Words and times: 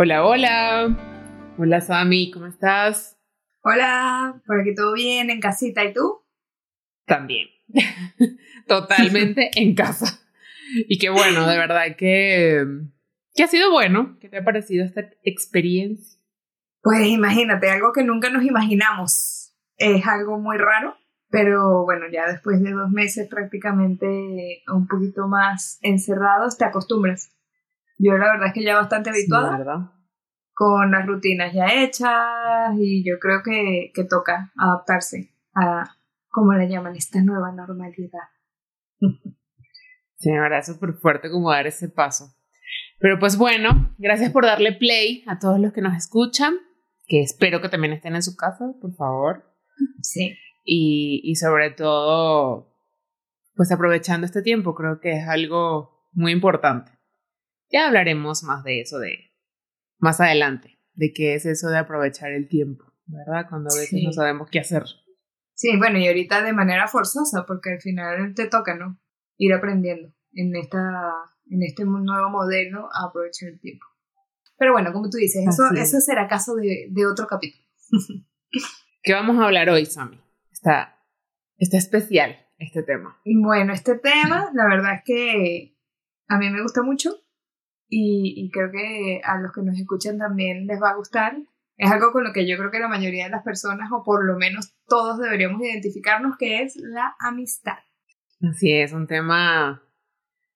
Hola, 0.00 0.24
hola. 0.24 1.54
Hola, 1.58 1.80
Sami, 1.80 2.30
¿cómo 2.30 2.46
estás? 2.46 3.18
Hola, 3.64 4.40
por 4.46 4.60
aquí 4.60 4.72
todo 4.72 4.92
bien, 4.92 5.28
en 5.28 5.40
casita, 5.40 5.84
¿y 5.84 5.92
tú? 5.92 6.20
También. 7.04 7.48
Totalmente 8.68 9.50
en 9.56 9.74
casa. 9.74 10.20
Y 10.88 10.98
qué 10.98 11.10
bueno, 11.10 11.48
de 11.48 11.58
verdad 11.58 11.96
que, 11.96 12.64
que 13.34 13.42
ha 13.42 13.48
sido 13.48 13.72
bueno. 13.72 14.16
¿Qué 14.20 14.28
te 14.28 14.38
ha 14.38 14.44
parecido 14.44 14.84
esta 14.84 15.00
experiencia? 15.24 16.16
Pues 16.80 17.08
imagínate, 17.08 17.68
algo 17.68 17.92
que 17.92 18.04
nunca 18.04 18.30
nos 18.30 18.44
imaginamos. 18.44 19.52
Es 19.78 20.06
algo 20.06 20.38
muy 20.38 20.58
raro, 20.58 20.94
pero 21.28 21.82
bueno, 21.82 22.06
ya 22.08 22.28
después 22.28 22.62
de 22.62 22.70
dos 22.70 22.90
meses 22.90 23.26
prácticamente 23.28 24.62
un 24.72 24.86
poquito 24.86 25.26
más 25.26 25.80
encerrados, 25.82 26.56
te 26.56 26.66
acostumbras. 26.66 27.32
Yo 27.98 28.16
la 28.16 28.32
verdad 28.32 28.46
es 28.48 28.52
que 28.54 28.64
ya 28.64 28.76
bastante 28.76 29.10
habituada. 29.10 29.92
con 30.54 30.90
las 30.90 31.06
rutinas 31.06 31.52
ya 31.52 31.66
hechas 31.66 32.74
y 32.78 33.04
yo 33.04 33.18
creo 33.20 33.42
que, 33.44 33.90
que 33.94 34.04
toca 34.04 34.52
adaptarse 34.56 35.32
a, 35.54 35.84
como 36.28 36.52
le 36.52 36.68
llaman, 36.68 36.96
esta 36.96 37.22
nueva 37.22 37.52
normalidad. 37.52 38.28
Sí, 40.20 40.32
me 40.32 40.40
parece 40.40 40.72
súper 40.72 40.94
fuerte 40.94 41.30
como 41.30 41.52
dar 41.52 41.68
ese 41.68 41.88
paso. 41.88 42.34
Pero 42.98 43.20
pues 43.20 43.38
bueno, 43.38 43.94
gracias 43.98 44.32
por 44.32 44.44
darle 44.44 44.72
play 44.72 45.22
a 45.28 45.38
todos 45.38 45.60
los 45.60 45.72
que 45.72 45.80
nos 45.80 45.96
escuchan, 45.96 46.54
que 47.06 47.22
espero 47.22 47.60
que 47.60 47.68
también 47.68 47.92
estén 47.92 48.16
en 48.16 48.24
su 48.24 48.34
casa, 48.34 48.72
por 48.80 48.92
favor. 48.96 49.44
Sí. 50.02 50.36
Y, 50.64 51.20
y 51.22 51.36
sobre 51.36 51.70
todo, 51.70 52.74
pues 53.54 53.70
aprovechando 53.70 54.26
este 54.26 54.42
tiempo, 54.42 54.74
creo 54.74 54.98
que 54.98 55.12
es 55.12 55.28
algo 55.28 56.08
muy 56.10 56.32
importante. 56.32 56.97
Ya 57.70 57.86
hablaremos 57.86 58.42
más 58.44 58.64
de 58.64 58.80
eso 58.80 58.98
de 58.98 59.32
más 59.98 60.20
adelante, 60.20 60.78
de 60.94 61.12
qué 61.12 61.34
es 61.34 61.44
eso 61.44 61.68
de 61.68 61.78
aprovechar 61.78 62.32
el 62.32 62.48
tiempo, 62.48 62.84
¿verdad? 63.06 63.46
Cuando 63.48 63.68
a 63.70 63.78
veces 63.78 64.00
no 64.04 64.12
sabemos 64.12 64.48
qué 64.50 64.60
hacer. 64.60 64.84
Sí, 65.54 65.76
bueno, 65.76 65.98
y 65.98 66.06
ahorita 66.06 66.42
de 66.42 66.52
manera 66.52 66.86
forzosa, 66.86 67.44
porque 67.46 67.72
al 67.72 67.80
final 67.80 68.34
te 68.34 68.46
toca, 68.46 68.76
¿no? 68.76 69.00
Ir 69.36 69.52
aprendiendo 69.52 70.14
en 70.32 70.54
esta 70.56 71.12
en 71.50 71.62
este 71.62 71.84
nuevo 71.84 72.30
modelo 72.30 72.88
a 72.92 73.08
aprovechar 73.08 73.48
el 73.48 73.60
tiempo. 73.60 73.86
Pero 74.56 74.72
bueno, 74.72 74.92
como 74.92 75.08
tú 75.08 75.16
dices, 75.18 75.44
eso, 75.46 75.62
eso 75.74 76.00
será 76.00 76.28
caso 76.28 76.54
de, 76.54 76.88
de 76.90 77.06
otro 77.06 77.26
capítulo. 77.26 77.64
¿Qué 79.02 79.12
vamos 79.12 79.38
a 79.38 79.46
hablar 79.46 79.70
hoy, 79.70 79.86
Sami? 79.86 80.20
Está, 80.50 81.00
está 81.56 81.78
especial 81.78 82.36
este 82.58 82.82
tema. 82.82 83.20
Bueno, 83.24 83.72
este 83.72 83.96
tema, 83.96 84.50
la 84.52 84.66
verdad 84.66 84.94
es 84.96 85.02
que 85.04 85.78
a 86.28 86.38
mí 86.38 86.50
me 86.50 86.62
gusta 86.62 86.82
mucho 86.82 87.14
y, 87.88 88.50
creo 88.52 88.70
que 88.70 89.20
a 89.24 89.40
los 89.40 89.52
que 89.52 89.62
nos 89.62 89.78
escuchan 89.78 90.18
también 90.18 90.66
les 90.66 90.80
va 90.80 90.90
a 90.90 90.96
gustar. 90.96 91.36
Es 91.76 91.90
algo 91.90 92.12
con 92.12 92.24
lo 92.24 92.32
que 92.32 92.46
yo 92.46 92.56
creo 92.58 92.70
que 92.70 92.80
la 92.80 92.88
mayoría 92.88 93.24
de 93.24 93.30
las 93.30 93.44
personas, 93.44 93.90
o 93.92 94.02
por 94.02 94.26
lo 94.26 94.36
menos 94.36 94.74
todos, 94.86 95.18
deberíamos 95.18 95.62
identificarnos, 95.62 96.36
que 96.36 96.62
es 96.62 96.76
la 96.76 97.14
amistad. 97.20 97.78
Así 98.42 98.72
es, 98.72 98.92
un 98.92 99.06
tema 99.06 99.82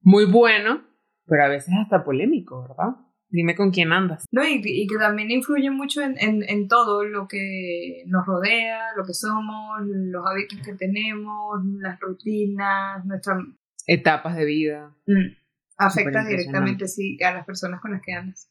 muy 0.01 0.25
bueno, 0.27 0.83
pero 1.27 1.45
a 1.45 1.49
veces 1.49 1.75
hasta 1.81 2.05
polémico, 2.05 2.63
¿verdad? 2.63 2.97
Dime 3.29 3.55
con 3.55 3.71
quién 3.71 3.93
andas. 3.93 4.27
No, 4.31 4.47
y, 4.47 4.61
que 4.61 4.99
también 4.99 5.31
influye 5.31 5.71
mucho 5.71 6.03
en, 6.03 6.17
en, 6.19 6.69
todo 6.69 7.05
lo 7.05 7.29
que 7.29 8.03
nos 8.07 8.27
rodea, 8.27 8.89
lo 8.97 9.05
que 9.05 9.15
somos, 9.15 9.81
los 9.87 10.27
hábitos 10.27 10.59
que 10.59 10.75
tenemos, 10.75 11.65
las 11.79 11.99
rutinas, 11.99 13.07
nuestras 13.07 13.39
etapas 13.87 14.37
de 14.37 14.45
vida. 14.45 14.95
Mm 15.07 15.42
afecta 15.77 16.25
directamente 16.25 16.89
sí, 16.89 17.19
a 17.23 17.33
las 17.33 17.47
personas 17.47 17.81
con 17.81 17.93
las 17.93 18.03
que 18.03 18.13
andas. 18.13 18.51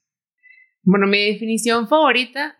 Bueno, 0.84 1.08
mi 1.08 1.32
definición 1.32 1.88
favorita 1.88 2.58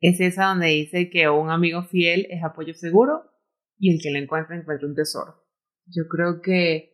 es 0.00 0.20
esa 0.20 0.46
donde 0.46 0.68
dice 0.68 1.10
que 1.10 1.28
un 1.28 1.50
amigo 1.50 1.82
fiel 1.82 2.26
es 2.30 2.42
apoyo 2.42 2.74
seguro 2.74 3.30
y 3.78 3.94
el 3.94 4.00
que 4.02 4.10
lo 4.10 4.18
encuentra 4.18 4.56
encuentra 4.56 4.86
un 4.86 4.94
tesoro. 4.94 5.44
Yo 5.86 6.04
creo 6.08 6.40
que 6.40 6.90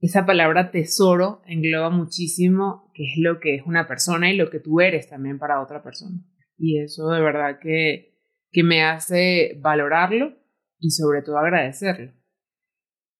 esa 0.00 0.26
palabra 0.26 0.70
tesoro 0.70 1.42
engloba 1.46 1.90
muchísimo 1.90 2.90
qué 2.94 3.04
es 3.04 3.18
lo 3.18 3.40
que 3.40 3.56
es 3.56 3.62
una 3.66 3.86
persona 3.86 4.32
y 4.32 4.36
lo 4.36 4.50
que 4.50 4.60
tú 4.60 4.80
eres 4.80 5.08
también 5.08 5.38
para 5.38 5.62
otra 5.62 5.82
persona. 5.82 6.18
Y 6.56 6.80
eso 6.80 7.08
de 7.08 7.20
verdad 7.20 7.58
que, 7.60 8.18
que 8.50 8.62
me 8.62 8.82
hace 8.82 9.58
valorarlo 9.60 10.36
y 10.78 10.90
sobre 10.90 11.22
todo 11.22 11.38
agradecerlo. 11.38 12.12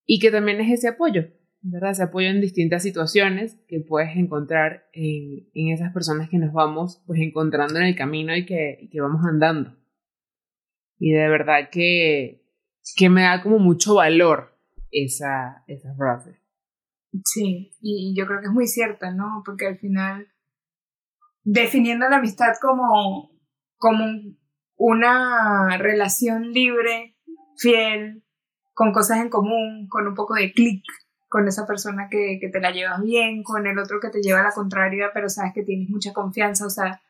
Y 0.07 0.19
que 0.19 0.31
también 0.31 0.61
es 0.61 0.73
ese 0.73 0.89
apoyo, 0.89 1.29
¿verdad? 1.63 1.91
Ese 1.91 2.03
apoyo 2.03 2.29
en 2.29 2.41
distintas 2.41 2.83
situaciones 2.83 3.57
que 3.69 3.81
puedes 3.81 4.17
encontrar 4.17 4.89
en, 4.93 5.49
en, 5.55 5.73
esas 5.73 5.93
personas 5.93 6.29
que 6.29 6.39
nos 6.39 6.53
vamos 6.53 7.03
pues 7.07 7.21
encontrando 7.21 7.79
en 7.79 7.87
el 7.87 7.97
camino 7.97 8.35
y 8.35 8.47
que, 8.47 8.89
que 8.91 9.01
vamos 9.01 9.25
andando. 9.25 9.77
Y 10.99 11.13
de 11.13 11.29
verdad 11.29 11.69
que, 11.71 12.45
que 12.97 13.09
me 13.09 13.23
da 13.23 13.43
como 13.43 13.59
mucho 13.59 13.97
valor 13.97 14.59
esa, 14.91 15.65
esa 15.67 15.95
frase. 15.95 16.41
Sí, 17.25 17.73
y 17.81 18.15
yo 18.17 18.27
creo 18.27 18.41
que 18.41 18.47
es 18.47 18.53
muy 18.53 18.67
cierta, 18.67 19.13
¿no? 19.13 19.43
Porque 19.45 19.67
al 19.67 19.79
final, 19.79 20.29
definiendo 21.43 22.09
la 22.09 22.19
amistad 22.19 22.53
como, 22.61 23.33
como 23.77 24.05
una 24.77 25.77
relación 25.79 26.53
libre, 26.53 27.17
fiel, 27.57 28.25
con 28.73 28.93
cosas 28.93 29.19
en 29.19 29.29
común, 29.29 29.89
con 29.89 30.07
un 30.07 30.15
poco 30.15 30.35
de 30.35 30.53
clic, 30.53 30.85
con 31.31 31.47
esa 31.47 31.65
persona 31.65 32.09
que, 32.11 32.39
que, 32.41 32.49
te 32.49 32.61
la 32.61 32.73
llevas 32.73 33.01
bien, 33.03 33.45
con 33.45 33.67
el 33.69 33.79
otro 33.79 34.01
que 34.01 34.11
te 34.11 34.21
lleva 34.21 34.41
a 34.41 34.45
la 34.45 34.53
contraria, 34.53 35.13
pero 35.15 35.29
sabes 35.29 35.53
que 35.55 35.63
tienes 35.63 35.89
mucha 35.89 36.13
confianza, 36.13 36.67
o 36.67 36.71
sea, 36.71 37.01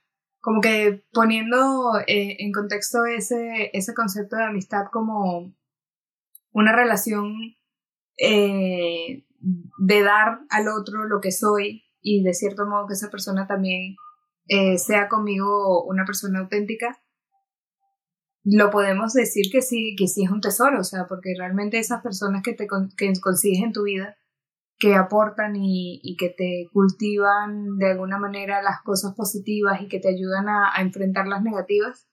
como 0.41 0.61
que 0.61 1.03
poniendo 1.13 1.99
eh, 2.07 2.37
en 2.39 2.53
contexto 2.53 3.07
ese, 3.07 3.71
ese 3.73 3.95
concepto 3.95 4.37
de 4.37 4.45
amistad 4.45 4.87
como 4.93 5.55
una 6.53 6.77
relación 6.77 7.35
eh, 8.19 9.25
de 9.39 10.03
dar 10.03 10.41
al 10.51 10.69
otro 10.69 11.05
lo 11.05 11.21
que 11.21 11.33
soy 11.33 11.85
y 12.03 12.23
de 12.23 12.35
cierto 12.35 12.67
modo 12.67 12.87
que 12.87 12.95
esa 12.95 13.11
persona 13.11 13.47
también 13.47 13.97
eh, 14.49 14.77
sea 14.77 15.09
conmigo 15.09 15.83
una 15.85 16.05
persona 16.05 16.41
auténtica, 16.41 17.03
lo 18.45 18.71
podemos 18.71 19.13
decir 19.13 19.47
que 19.53 19.63
sí, 19.63 19.95
que 19.99 20.07
sí 20.07 20.25
es 20.25 20.31
un 20.31 20.41
tesoro, 20.41 20.81
o 20.81 20.85
sea, 20.85 21.07
porque 21.09 21.35
realmente 21.37 21.79
esas 21.79 22.03
personas 22.03 22.43
que 22.43 22.55
te 22.55 22.67
que 22.97 23.13
consigues 23.21 23.63
en 23.63 23.73
tu 23.73 23.85
vida, 23.85 24.17
que 24.79 24.95
aportan 24.95 25.55
y, 25.57 26.17
que 26.19 26.31
te 26.31 26.69
cultivan 26.73 27.77
de 27.79 27.93
alguna 27.93 28.19
manera 28.19 28.63
las 28.63 28.81
cosas 28.83 29.15
positivas 29.15 29.83
y 29.83 29.89
que 29.89 30.01
te 30.01 30.09
ayudan 30.09 30.49
a, 30.49 30.75
a 30.75 30.81
enfrentar 30.81 31.27
las 31.29 31.43
negativas, 31.43 32.09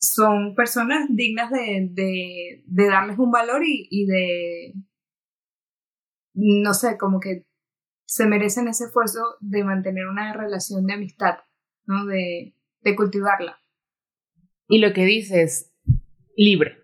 son 0.00 0.54
personas 0.54 1.08
dignas 1.10 1.50
de, 1.50 1.88
de, 1.90 2.62
de 2.64 2.86
darles 2.86 3.18
un 3.18 3.32
valor 3.32 3.62
y, 3.64 3.88
y, 3.90 4.06
de, 4.06 4.74
no 6.34 6.72
sé, 6.72 6.96
como 6.96 7.18
que 7.18 7.46
se 8.06 8.26
merecen 8.26 8.68
ese 8.68 8.84
esfuerzo 8.84 9.18
de 9.40 9.64
mantener 9.64 10.06
una 10.06 10.32
relación 10.32 10.86
de 10.86 10.94
amistad, 10.94 11.38
¿no? 11.84 12.06
De, 12.06 12.54
de 12.82 12.96
cultivarla. 12.96 13.58
Y 14.68 14.78
lo 14.78 14.92
que 14.92 15.04
dices, 15.06 15.74
libre. 16.36 16.76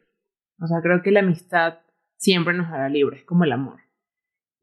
O 0.61 0.67
sea, 0.67 0.81
creo 0.83 1.03
que 1.03 1.11
la 1.11 1.21
amistad 1.21 1.81
siempre 2.17 2.55
nos 2.55 2.69
hará 2.69 2.89
libres, 2.89 3.23
como 3.25 3.45
el 3.45 3.53
amor. 3.53 3.81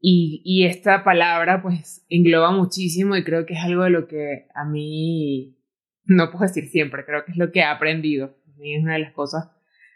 Y, 0.00 0.42
y 0.44 0.66
esta 0.66 1.04
palabra 1.04 1.62
pues 1.62 2.04
engloba 2.08 2.50
muchísimo 2.50 3.16
y 3.16 3.22
creo 3.22 3.46
que 3.46 3.54
es 3.54 3.60
algo 3.60 3.84
de 3.84 3.90
lo 3.90 4.08
que 4.08 4.48
a 4.52 4.64
mí, 4.64 5.56
no 6.04 6.32
puedo 6.32 6.44
decir 6.44 6.66
siempre, 6.66 7.04
creo 7.04 7.24
que 7.24 7.30
es 7.30 7.38
lo 7.38 7.52
que 7.52 7.60
he 7.60 7.64
aprendido. 7.64 8.36
Y 8.58 8.74
es 8.74 8.82
una 8.82 8.94
de 8.94 9.00
las 9.00 9.12
cosas 9.12 9.50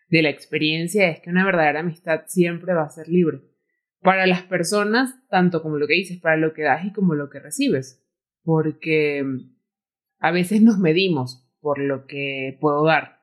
de 0.08 0.22
la 0.22 0.30
experiencia, 0.30 1.08
es 1.08 1.20
que 1.20 1.30
una 1.30 1.44
verdadera 1.44 1.80
amistad 1.80 2.22
siempre 2.26 2.72
va 2.74 2.84
a 2.84 2.90
ser 2.90 3.08
libre. 3.08 3.40
Para 4.00 4.26
las 4.28 4.42
personas, 4.42 5.16
tanto 5.28 5.62
como 5.62 5.78
lo 5.78 5.88
que 5.88 5.94
dices, 5.94 6.20
para 6.20 6.36
lo 6.36 6.54
que 6.54 6.62
das 6.62 6.84
y 6.84 6.92
como 6.92 7.14
lo 7.14 7.28
que 7.28 7.40
recibes. 7.40 8.06
Porque 8.44 9.24
a 10.20 10.30
veces 10.30 10.62
nos 10.62 10.78
medimos 10.78 11.44
por 11.60 11.80
lo 11.80 12.06
que 12.06 12.56
puedo 12.60 12.84
dar 12.84 13.15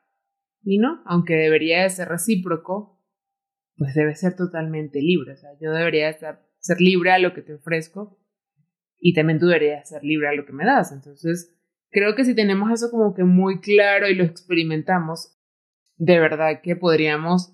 y 0.64 0.80
no, 0.80 1.02
aunque 1.06 1.34
debería 1.36 1.84
de 1.84 1.90
ser 1.90 2.08
recíproco, 2.08 3.02
pues 3.76 3.94
debe 3.94 4.16
ser 4.16 4.36
totalmente 4.36 5.02
libre. 5.02 5.34
O 5.34 5.38
sea, 5.38 5.52
yo 5.60 5.72
debería 5.72 6.10
estar, 6.10 6.48
ser 6.60 6.80
libre 6.80 7.12
a 7.12 7.20
lo 7.20 7.34
que 7.34 7.42
te 7.42 7.56
ofrezco 7.56 8.20
y 9.00 9.14
también 9.14 9.40
tú 9.40 9.48
deberías 9.48 9.90
ser 9.90 10.04
libre 10.04 10.30
a 10.30 10.34
lo 10.34 10.46
que 10.46 10.54
me 10.54 10.66
das. 10.66 10.92
Entonces, 10.92 11.54
creo 11.92 12.16
que 12.16 12.24
si 12.24 12.36
tenemos 12.36 12.72
eso 12.72 12.90
como 12.90 13.14
que 13.14 13.24
muy 13.24 13.60
claro 13.60 14.08
y 14.08 14.16
lo 14.16 14.24
experimentamos, 14.24 15.38
de 15.98 16.20
verdad 16.20 16.62
que 16.62 16.76
podríamos 16.76 17.54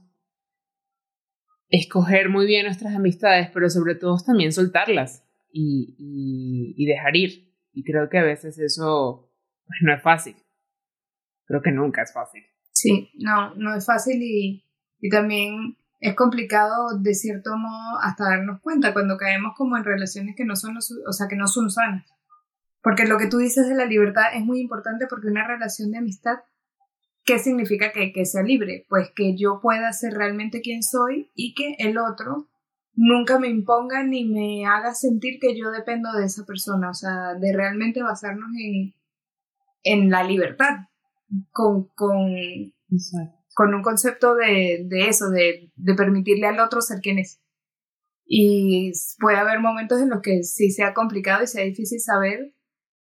escoger 1.70 2.30
muy 2.30 2.46
bien 2.46 2.66
nuestras 2.66 2.96
amistades, 2.96 3.50
pero 3.54 3.70
sobre 3.70 3.96
todo 3.96 4.18
también 4.24 4.52
soltarlas 4.52 5.24
y, 5.52 6.76
y, 6.78 6.86
dejar 6.86 7.16
ir. 7.16 7.54
Y 7.74 7.84
creo 7.84 8.10
que 8.10 8.18
a 8.18 8.24
veces 8.24 8.60
eso 8.60 9.32
pues, 9.66 9.80
no 9.82 9.94
es 9.94 10.02
fácil. 10.02 10.36
Creo 11.46 11.62
que 11.62 11.72
nunca 11.72 12.02
es 12.02 12.14
fácil. 12.14 12.44
Sí, 12.80 13.12
no, 13.16 13.54
no 13.56 13.76
es 13.76 13.86
fácil 13.86 14.22
y, 14.22 14.64
y 15.02 15.10
también 15.10 15.76
es 16.00 16.16
complicado 16.16 16.98
de 16.98 17.14
cierto 17.14 17.58
modo 17.58 18.00
hasta 18.02 18.24
darnos 18.24 18.62
cuenta 18.62 18.94
cuando 18.94 19.18
caemos 19.18 19.52
como 19.58 19.76
en 19.76 19.84
relaciones 19.84 20.34
que 20.38 20.46
no 20.46 20.56
son, 20.56 20.78
o 20.78 21.12
sea, 21.12 21.28
que 21.28 21.36
no 21.36 21.50
son 21.50 21.70
sanas. 21.70 22.06
Porque 22.82 23.06
lo 23.06 23.18
que 23.18 23.28
tú 23.28 23.40
dices 23.40 23.68
de 23.68 23.76
la 23.76 23.84
libertad 23.84 24.34
es 24.34 24.46
muy 24.46 24.62
importante 24.62 25.08
porque 25.10 25.28
una 25.28 25.46
relación 25.46 25.92
de 25.92 25.98
amistad, 25.98 26.38
¿qué 27.26 27.38
significa 27.38 27.92
que, 27.92 28.14
que 28.14 28.26
sea 28.26 28.44
libre? 28.44 28.86
Pues 28.88 29.12
que 29.14 29.36
yo 29.36 29.60
pueda 29.62 29.92
ser 29.92 30.14
realmente 30.14 30.62
quien 30.62 30.82
soy 30.82 31.32
y 31.36 31.56
que 31.56 31.76
el 31.80 31.98
otro 31.98 32.48
nunca 32.94 33.40
me 33.40 33.50
imponga 33.50 34.04
ni 34.04 34.24
me 34.24 34.66
haga 34.66 34.94
sentir 34.94 35.38
que 35.42 35.60
yo 35.60 35.70
dependo 35.70 36.14
de 36.14 36.28
esa 36.28 36.46
persona, 36.46 36.92
o 36.92 36.94
sea, 36.94 37.34
de 37.34 37.52
realmente 37.52 38.02
basarnos 38.02 38.52
en, 38.58 38.94
en 39.84 40.10
la 40.10 40.24
libertad, 40.24 40.88
con, 41.52 41.88
con, 41.96 42.34
con 43.54 43.74
un 43.74 43.82
concepto 43.82 44.36
de, 44.36 44.86
de 44.86 45.08
eso, 45.08 45.30
de, 45.30 45.72
de, 45.76 45.94
permitirle 45.96 46.48
al 46.48 46.60
otro 46.60 46.82
ser 46.82 47.00
quien 47.02 47.20
es. 47.20 47.42
Y 48.26 48.92
puede 49.20 49.38
haber 49.38 49.60
momentos 49.60 50.02
en 50.02 50.10
los 50.10 50.22
que 50.22 50.44
sí 50.44 50.72
sea 50.72 50.94
complicado 50.94 51.44
y 51.44 51.48
sea 51.48 51.64
difícil 51.64 52.00
saber 52.00 52.54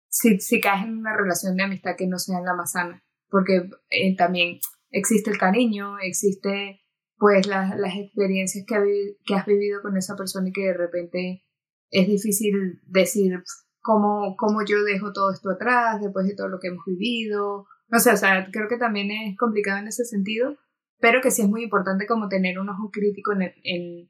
si, 0.09 0.39
si 0.39 0.59
caes 0.59 0.83
en 0.83 0.97
una 0.97 1.15
relación 1.15 1.55
de 1.55 1.63
amistad 1.63 1.95
que 1.97 2.07
no 2.07 2.17
sea 2.17 2.41
la 2.41 2.55
más 2.55 2.71
sana, 2.71 3.03
porque 3.29 3.69
eh, 3.89 4.15
también 4.15 4.59
existe 4.89 5.29
el 5.31 5.37
cariño, 5.37 5.99
existe 5.99 6.81
pues 7.17 7.45
las, 7.45 7.77
las 7.77 7.95
experiencias 7.95 8.65
que, 8.67 9.15
que 9.23 9.35
has 9.35 9.45
vivido 9.45 9.81
con 9.83 9.95
esa 9.95 10.15
persona 10.15 10.49
y 10.49 10.53
que 10.53 10.65
de 10.65 10.73
repente 10.73 11.43
es 11.91 12.07
difícil 12.07 12.81
decir 12.87 13.43
cómo, 13.79 14.35
cómo 14.37 14.65
yo 14.65 14.83
dejo 14.83 15.13
todo 15.13 15.31
esto 15.31 15.51
atrás 15.51 16.01
después 16.01 16.25
de 16.25 16.35
todo 16.35 16.47
lo 16.47 16.59
que 16.59 16.69
hemos 16.69 16.85
vivido 16.85 17.67
no 17.91 17.99
sé, 17.99 18.11
o 18.11 18.17
sea, 18.17 18.47
creo 18.51 18.69
que 18.69 18.77
también 18.77 19.11
es 19.11 19.37
complicado 19.37 19.79
en 19.79 19.87
ese 19.87 20.05
sentido, 20.05 20.57
pero 20.99 21.21
que 21.21 21.29
sí 21.29 21.41
es 21.41 21.49
muy 21.49 21.63
importante 21.63 22.07
como 22.07 22.29
tener 22.29 22.57
un 22.57 22.69
ojo 22.69 22.89
crítico 22.89 23.33
en, 23.33 23.53
en, 23.63 24.09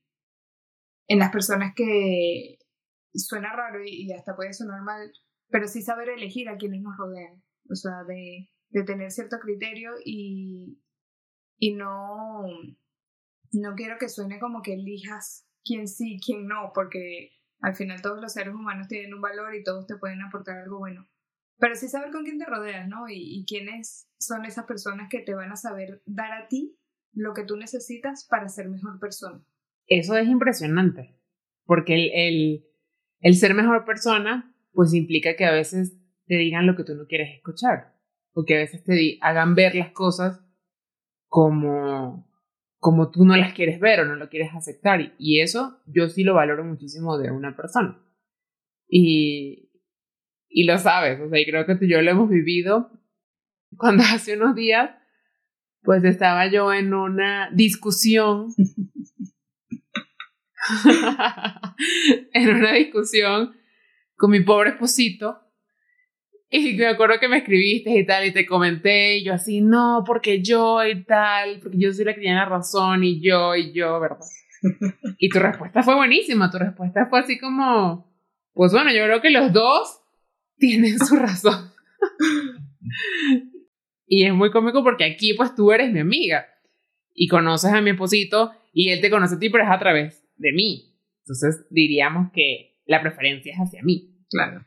en 1.08 1.20
las 1.20 1.32
personas 1.32 1.74
que 1.76 2.60
suena 3.14 3.54
raro 3.54 3.84
y, 3.84 4.12
hasta 4.14 4.36
puede 4.36 4.54
sonar 4.54 4.84
mal, 4.84 5.12
pero 5.50 5.68
sí 5.68 5.82
saber 5.82 6.10
elegir 6.10 6.48
a 6.48 6.58
quienes 6.58 6.82
nos 6.82 6.96
rodean, 6.96 7.44
o 7.70 7.76
sea, 7.76 8.04
de, 8.08 8.50
de 8.70 8.84
tener 8.84 9.12
cierto 9.12 9.38
criterio 9.40 9.94
y, 10.06 10.80
y 11.58 11.74
no, 11.74 12.44
no 13.52 13.76
quiero 13.76 13.98
que 13.98 14.10
suene 14.10 14.40
como 14.40 14.62
que 14.62 14.76
elijas 14.76 15.48
quién 15.66 15.88
sí, 15.88 16.20
quién 16.24 16.46
no, 16.46 16.72
porque 16.74 17.32
al 17.62 17.76
final 17.76 18.02
todos 18.02 18.22
los 18.22 18.34
seres 18.34 18.54
humanos 18.54 18.88
tienen 18.88 19.14
un 19.14 19.22
valor 19.22 19.56
y 19.56 19.64
todos 19.64 19.88
te 19.88 19.98
pueden 19.98 20.22
aportar 20.22 20.60
algo 20.60 20.78
bueno. 20.80 21.08
Pero 21.62 21.76
sí 21.76 21.88
saber 21.88 22.12
con 22.12 22.24
quién 22.24 22.40
te 22.40 22.46
rodeas, 22.46 22.88
¿no? 22.88 23.08
Y, 23.08 23.46
quiénes 23.48 24.10
son 24.20 24.46
esas 24.46 24.66
personas 24.66 25.10
que 25.10 25.20
te 25.20 25.36
van 25.36 25.52
a 25.52 25.56
saber 25.56 26.02
dar 26.08 26.32
a 26.34 26.48
ti 26.48 26.76
lo 27.14 27.36
que 27.36 27.44
tú 27.44 27.56
necesitas 27.56 28.26
para 28.28 28.50
ser 28.50 28.68
mejor 28.68 29.00
persona. 29.00 29.46
Eso 29.86 30.18
es 30.18 30.28
impresionante, 30.28 31.16
porque 31.66 31.94
el, 31.94 32.12
el, 32.14 32.66
el 33.20 33.36
ser 33.36 33.54
mejor 33.54 33.86
persona, 33.86 34.56
pues 34.74 34.96
implica 34.96 35.36
que 35.36 35.46
a 35.46 35.52
veces 35.52 35.96
te 36.26 36.36
digan 36.36 36.66
lo 36.66 36.76
que 36.76 36.84
tú 36.84 36.96
no 36.96 37.06
quieres 37.06 37.36
escuchar, 37.36 37.96
o 38.34 38.44
que 38.44 38.56
a 38.56 38.60
veces 38.60 38.84
te 38.84 39.20
hagan 39.22 39.54
ver 39.54 39.76
las 39.76 39.92
cosas 39.92 40.44
como, 41.28 42.28
como 42.80 43.12
tú 43.12 43.24
no 43.24 43.38
las 43.38 43.54
quieres 43.54 43.80
ver 43.80 44.00
o 44.00 44.06
no 44.06 44.16
lo 44.16 44.30
quieres 44.30 44.50
aceptar. 44.56 45.14
Y 45.20 45.42
eso 45.42 45.80
yo 45.86 46.10
sí 46.10 46.24
lo 46.24 46.34
valoro 46.34 46.64
muchísimo 46.64 47.20
de 47.20 47.30
una 47.30 47.56
persona. 47.56 48.04
Y, 48.88 49.71
y 50.52 50.66
lo 50.66 50.78
sabes, 50.78 51.20
o 51.20 51.30
sea, 51.30 51.40
y 51.40 51.46
creo 51.46 51.66
que 51.66 51.76
tú 51.76 51.86
y 51.86 51.92
yo 51.92 52.02
lo 52.02 52.12
hemos 52.12 52.30
vivido. 52.30 52.92
Cuando 53.78 54.04
hace 54.12 54.36
unos 54.36 54.54
días, 54.56 54.92
pues 55.82 56.04
estaba 56.04 56.48
yo 56.48 56.74
en 56.74 56.94
una 56.94 57.50
discusión, 57.54 58.54
en 62.34 62.50
una 62.50 62.74
discusión 62.74 63.56
con 64.16 64.32
mi 64.32 64.42
pobre 64.42 64.72
esposito, 64.72 65.40
y 66.54 66.74
me 66.74 66.88
acuerdo 66.88 67.18
que 67.18 67.30
me 67.30 67.38
escribiste 67.38 67.98
y 67.98 68.06
tal, 68.06 68.26
y 68.26 68.34
te 68.34 68.46
comenté, 68.46 69.18
y 69.18 69.24
yo 69.24 69.34
así, 69.34 69.62
no, 69.62 70.04
porque 70.06 70.42
yo 70.44 70.86
y 70.86 71.06
tal, 71.06 71.62
porque 71.62 71.78
yo 71.80 71.94
soy 71.94 72.04
la 72.04 72.14
que 72.14 72.20
tiene 72.20 72.36
la 72.36 72.46
razón, 72.46 73.06
y 73.06 73.22
yo, 73.22 73.56
y 73.56 73.72
yo, 73.72 73.98
¿verdad? 74.02 74.20
Y 75.18 75.30
tu 75.30 75.40
respuesta 75.40 75.82
fue 75.82 75.96
buenísima, 75.96 76.52
tu 76.52 76.58
respuesta 76.58 77.08
fue 77.10 77.22
así 77.22 77.40
como, 77.40 78.14
pues 78.54 78.74
bueno, 78.74 78.92
yo 78.92 79.06
creo 79.06 79.22
que 79.22 79.30
los 79.30 79.54
dos 79.54 80.01
tienen 80.62 80.98
su 81.06 81.18
razón. 81.18 81.74
y 84.08 84.26
es 84.26 84.34
muy 84.34 84.52
cómico 84.52 84.82
porque 84.84 85.04
aquí 85.04 85.34
pues 85.34 85.54
tú 85.56 85.74
eres 85.74 85.92
mi 85.92 86.00
amiga 86.00 86.46
y 87.14 87.28
conoces 87.28 87.74
a 87.74 87.82
mi 87.82 87.90
esposito 87.90 88.54
y 88.72 88.90
él 88.90 89.02
te 89.02 89.10
conoce 89.10 89.36
a 89.36 89.40
ti, 89.40 89.50
pero 89.50 89.66
es 89.66 89.70
a 89.70 89.80
través 89.80 90.24
de 90.38 90.54
mí. 90.54 90.96
Entonces 91.24 91.68
diríamos 91.70 92.32
que 92.34 92.80
la 92.86 93.02
preferencia 93.02 93.52
es 93.52 93.60
hacia 93.60 93.84
mí. 93.84 94.16
Claro. 94.30 94.66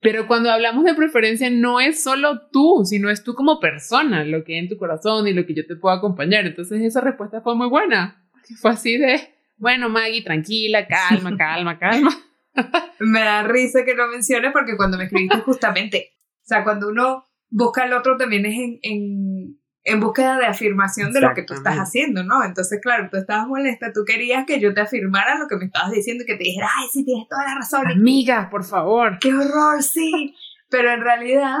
Pero 0.00 0.26
cuando 0.26 0.50
hablamos 0.50 0.84
de 0.84 0.94
preferencia 0.94 1.48
no 1.50 1.80
es 1.80 2.02
solo 2.02 2.48
tú, 2.52 2.82
sino 2.84 3.08
es 3.08 3.24
tú 3.24 3.34
como 3.34 3.60
persona, 3.60 4.24
lo 4.24 4.44
que 4.44 4.54
hay 4.54 4.60
en 4.60 4.68
tu 4.68 4.76
corazón 4.76 5.26
y 5.28 5.32
lo 5.32 5.46
que 5.46 5.54
yo 5.54 5.66
te 5.66 5.76
puedo 5.76 5.94
acompañar. 5.94 6.46
Entonces 6.46 6.82
esa 6.82 7.00
respuesta 7.00 7.40
fue 7.40 7.56
muy 7.56 7.68
buena. 7.68 8.24
Fue 8.60 8.72
así 8.72 8.98
de, 8.98 9.20
bueno, 9.56 9.88
Maggie, 9.88 10.22
tranquila, 10.22 10.86
calma, 10.86 11.36
calma, 11.38 11.78
calma 11.78 12.12
me 13.00 13.20
da 13.20 13.42
risa 13.42 13.84
que 13.84 13.94
lo 13.94 14.08
menciones 14.08 14.52
porque 14.52 14.76
cuando 14.76 14.98
me 14.98 15.04
escribiste 15.04 15.38
justamente, 15.44 16.12
o 16.42 16.44
sea, 16.44 16.64
cuando 16.64 16.88
uno 16.88 17.26
busca 17.50 17.84
al 17.84 17.92
otro 17.92 18.16
también 18.16 18.46
es 18.46 18.54
en, 18.54 18.78
en, 18.82 19.60
en 19.84 20.00
búsqueda 20.00 20.38
de 20.38 20.46
afirmación 20.46 21.12
de 21.12 21.20
lo 21.20 21.34
que 21.34 21.42
tú 21.42 21.54
estás 21.54 21.76
haciendo, 21.76 22.24
¿no? 22.24 22.44
Entonces, 22.44 22.80
claro, 22.82 23.08
tú 23.10 23.18
estabas 23.18 23.46
molesta, 23.46 23.92
tú 23.92 24.04
querías 24.06 24.46
que 24.46 24.60
yo 24.60 24.72
te 24.74 24.80
afirmara 24.80 25.38
lo 25.38 25.48
que 25.48 25.56
me 25.56 25.66
estabas 25.66 25.90
diciendo 25.90 26.24
y 26.24 26.26
que 26.26 26.36
te 26.36 26.44
dijera, 26.44 26.68
ay, 26.78 26.88
sí, 26.92 27.04
tienes 27.04 27.28
toda 27.28 27.44
la 27.44 27.54
razón. 27.56 27.86
Amiga, 27.90 28.48
por 28.50 28.64
favor. 28.64 29.18
Qué 29.20 29.34
horror, 29.34 29.82
sí. 29.82 30.34
Pero 30.70 30.90
en 30.90 31.02
realidad, 31.02 31.58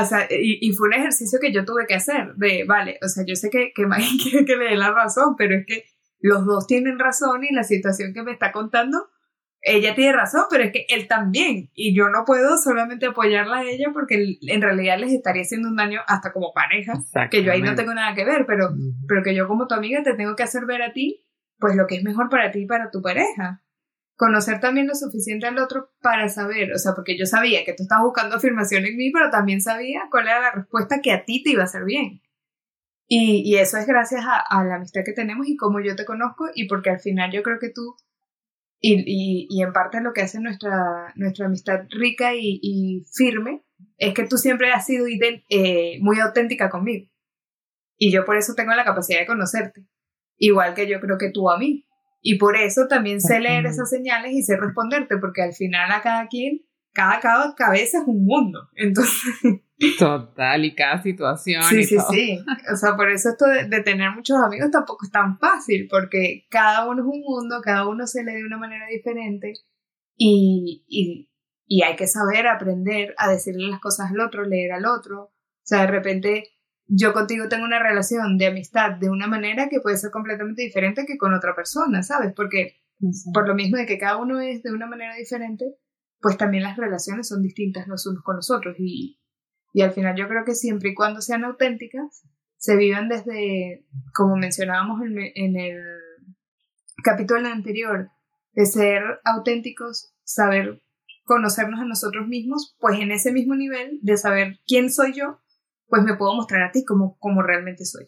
o 0.00 0.04
sea, 0.04 0.28
y, 0.30 0.58
y, 0.60 0.72
fue 0.72 0.88
un 0.88 0.94
ejercicio 0.94 1.38
que 1.40 1.52
yo 1.52 1.64
tuve 1.64 1.86
que 1.86 1.94
hacer, 1.94 2.34
de, 2.36 2.64
vale, 2.64 2.98
o 3.02 3.08
sea, 3.08 3.24
yo 3.26 3.34
sé 3.34 3.50
que, 3.50 3.72
que 3.74 3.86
Maggie 3.86 4.18
quiere 4.22 4.44
que 4.44 4.56
le 4.56 4.66
dé 4.66 4.76
la 4.76 4.92
razón, 4.92 5.34
pero 5.36 5.56
es 5.56 5.66
que 5.66 5.84
los 6.20 6.46
dos 6.46 6.66
tienen 6.66 6.98
razón 6.98 7.44
y 7.44 7.52
la 7.52 7.64
situación 7.64 8.14
que 8.14 8.22
me 8.22 8.32
está 8.32 8.52
contando 8.52 9.08
ella 9.62 9.94
tiene 9.94 10.12
razón, 10.12 10.44
pero 10.50 10.64
es 10.64 10.72
que 10.72 10.86
él 10.88 11.06
también. 11.06 11.70
Y 11.74 11.94
yo 11.94 12.08
no 12.08 12.24
puedo 12.24 12.58
solamente 12.58 13.06
apoyarla 13.06 13.58
a 13.58 13.64
ella 13.64 13.90
porque 13.92 14.38
en 14.40 14.60
realidad 14.60 14.98
les 14.98 15.12
estaría 15.12 15.42
haciendo 15.42 15.68
un 15.68 15.76
daño 15.76 16.00
hasta 16.08 16.32
como 16.32 16.52
pareja, 16.52 16.94
que 17.30 17.44
yo 17.44 17.52
ahí 17.52 17.62
no 17.62 17.76
tengo 17.76 17.94
nada 17.94 18.14
que 18.14 18.24
ver, 18.24 18.44
pero, 18.44 18.70
pero 19.06 19.22
que 19.22 19.34
yo 19.34 19.46
como 19.46 19.68
tu 19.68 19.74
amiga 19.74 20.02
te 20.02 20.14
tengo 20.14 20.34
que 20.34 20.42
hacer 20.42 20.66
ver 20.66 20.82
a 20.82 20.92
ti, 20.92 21.24
pues 21.58 21.76
lo 21.76 21.86
que 21.86 21.96
es 21.96 22.02
mejor 22.02 22.28
para 22.28 22.50
ti 22.50 22.60
y 22.60 22.66
para 22.66 22.90
tu 22.90 23.00
pareja. 23.00 23.62
Conocer 24.16 24.60
también 24.60 24.88
lo 24.88 24.94
suficiente 24.94 25.46
al 25.46 25.58
otro 25.58 25.90
para 26.00 26.28
saber, 26.28 26.72
o 26.72 26.78
sea, 26.78 26.92
porque 26.94 27.16
yo 27.16 27.24
sabía 27.24 27.64
que 27.64 27.72
tú 27.72 27.84
estabas 27.84 28.04
buscando 28.04 28.36
afirmación 28.36 28.84
en 28.84 28.96
mí, 28.96 29.10
pero 29.12 29.30
también 29.30 29.60
sabía 29.60 30.02
cuál 30.10 30.26
era 30.26 30.40
la 30.40 30.52
respuesta 30.52 31.00
que 31.00 31.12
a 31.12 31.24
ti 31.24 31.42
te 31.42 31.50
iba 31.50 31.62
a 31.62 31.66
hacer 31.66 31.84
bien. 31.84 32.20
Y, 33.06 33.42
y 33.44 33.58
eso 33.58 33.78
es 33.78 33.86
gracias 33.86 34.24
a, 34.26 34.40
a 34.40 34.64
la 34.64 34.76
amistad 34.76 35.02
que 35.04 35.12
tenemos 35.12 35.46
y 35.48 35.56
cómo 35.56 35.80
yo 35.80 35.96
te 35.96 36.04
conozco 36.04 36.46
y 36.54 36.66
porque 36.66 36.90
al 36.90 37.00
final 37.00 37.30
yo 37.30 37.42
creo 37.42 37.58
que 37.58 37.70
tú 37.70 37.96
y, 38.84 39.46
y, 39.48 39.62
en 39.62 39.72
parte 39.72 40.00
lo 40.00 40.12
que 40.12 40.22
hace 40.22 40.40
nuestra, 40.40 41.12
nuestra 41.14 41.46
amistad 41.46 41.84
rica 41.88 42.34
y, 42.34 42.58
y 42.60 43.06
firme 43.14 43.62
es 43.96 44.12
que 44.12 44.26
tú 44.26 44.36
siempre 44.36 44.72
has 44.72 44.84
sido 44.84 45.06
eh, 45.06 45.98
muy 46.00 46.18
auténtica 46.18 46.68
conmigo. 46.68 47.08
Y 47.96 48.10
yo 48.10 48.24
por 48.24 48.36
eso 48.36 48.54
tengo 48.54 48.74
la 48.74 48.84
capacidad 48.84 49.20
de 49.20 49.26
conocerte. 49.26 49.86
Igual 50.36 50.74
que 50.74 50.88
yo 50.88 51.00
creo 51.00 51.16
que 51.16 51.30
tú 51.30 51.48
a 51.48 51.58
mí. 51.58 51.86
Y 52.20 52.38
por 52.38 52.56
eso 52.56 52.88
también 52.88 53.20
sé 53.20 53.38
leer 53.38 53.66
esas 53.66 53.88
señales 53.88 54.32
y 54.32 54.42
sé 54.42 54.56
responderte, 54.56 55.16
porque 55.18 55.42
al 55.42 55.52
final 55.52 55.92
a 55.92 56.02
cada 56.02 56.26
quien, 56.26 56.62
cada, 56.92 57.20
cada 57.20 57.54
cabeza 57.54 57.98
es 57.98 58.04
un 58.06 58.24
mundo. 58.24 58.68
Entonces, 58.74 59.32
Total, 59.98 60.64
y 60.64 60.74
cada 60.74 61.02
situación. 61.02 61.62
Sí, 61.64 61.84
sí, 61.84 61.96
sí. 62.10 62.38
O 62.72 62.76
sea, 62.76 62.96
por 62.96 63.10
eso 63.10 63.30
esto 63.30 63.46
de, 63.46 63.82
tener 63.82 64.12
muchos 64.12 64.36
amigos 64.36 64.70
tampoco 64.70 65.04
es 65.04 65.10
tan 65.10 65.38
fácil, 65.38 65.88
porque 65.90 66.46
cada 66.50 66.88
uno 66.88 67.02
es 67.02 67.08
un 67.08 67.20
mundo, 67.20 67.60
cada 67.62 67.88
uno 67.88 68.06
se 68.06 68.22
lee 68.22 68.34
de 68.34 68.44
una 68.44 68.58
manera 68.58 68.86
diferente 68.86 69.54
y, 70.16 70.84
y, 70.86 71.30
y 71.66 71.82
hay 71.82 71.96
que 71.96 72.06
saber 72.06 72.46
aprender 72.46 73.14
a 73.18 73.28
decirle 73.28 73.68
las 73.68 73.80
cosas 73.80 74.12
al 74.12 74.20
otro, 74.20 74.44
leer 74.44 74.72
al 74.72 74.86
otro. 74.86 75.22
O 75.24 75.64
sea, 75.64 75.80
de 75.80 75.88
repente 75.88 76.44
yo 76.86 77.12
contigo 77.12 77.48
tengo 77.48 77.64
una 77.64 77.82
relación 77.82 78.38
de 78.38 78.46
amistad 78.46 78.92
de 78.92 79.10
una 79.10 79.26
manera 79.26 79.68
que 79.68 79.80
puede 79.80 79.96
ser 79.96 80.10
completamente 80.10 80.62
diferente 80.62 81.06
que 81.06 81.18
con 81.18 81.34
otra 81.34 81.56
persona, 81.56 82.02
¿sabes? 82.02 82.32
Porque 82.36 82.82
por 83.32 83.48
lo 83.48 83.54
mismo 83.54 83.78
de 83.78 83.86
que 83.86 83.98
cada 83.98 84.18
uno 84.18 84.40
es 84.40 84.62
de 84.62 84.72
una 84.72 84.86
manera 84.86 85.16
diferente, 85.16 85.64
pues 86.22 86.38
también 86.38 86.62
las 86.62 86.76
relaciones 86.76 87.28
son 87.28 87.42
distintas 87.42 87.88
los 87.88 88.06
unos 88.06 88.22
con 88.22 88.36
los 88.36 88.50
otros 88.50 88.76
y, 88.78 89.20
y 89.74 89.82
al 89.82 89.92
final 89.92 90.16
yo 90.16 90.28
creo 90.28 90.44
que 90.44 90.54
siempre 90.54 90.90
y 90.90 90.94
cuando 90.94 91.20
sean 91.20 91.44
auténticas, 91.44 92.22
se 92.56 92.76
viven 92.76 93.08
desde, 93.08 93.84
como 94.14 94.36
mencionábamos 94.36 95.02
en, 95.02 95.18
en 95.18 95.56
el 95.56 95.82
capítulo 97.02 97.48
anterior, 97.48 98.10
de 98.52 98.66
ser 98.66 99.02
auténticos, 99.24 100.14
saber 100.22 100.80
conocernos 101.24 101.80
a 101.80 101.84
nosotros 101.84 102.28
mismos, 102.28 102.76
pues 102.78 103.00
en 103.00 103.10
ese 103.10 103.32
mismo 103.32 103.56
nivel 103.56 103.98
de 104.02 104.16
saber 104.16 104.60
quién 104.64 104.92
soy 104.92 105.14
yo, 105.14 105.40
pues 105.88 106.04
me 106.04 106.16
puedo 106.16 106.34
mostrar 106.34 106.62
a 106.62 106.70
ti 106.70 106.84
como, 106.84 107.18
como 107.18 107.42
realmente 107.42 107.84
soy. 107.84 108.04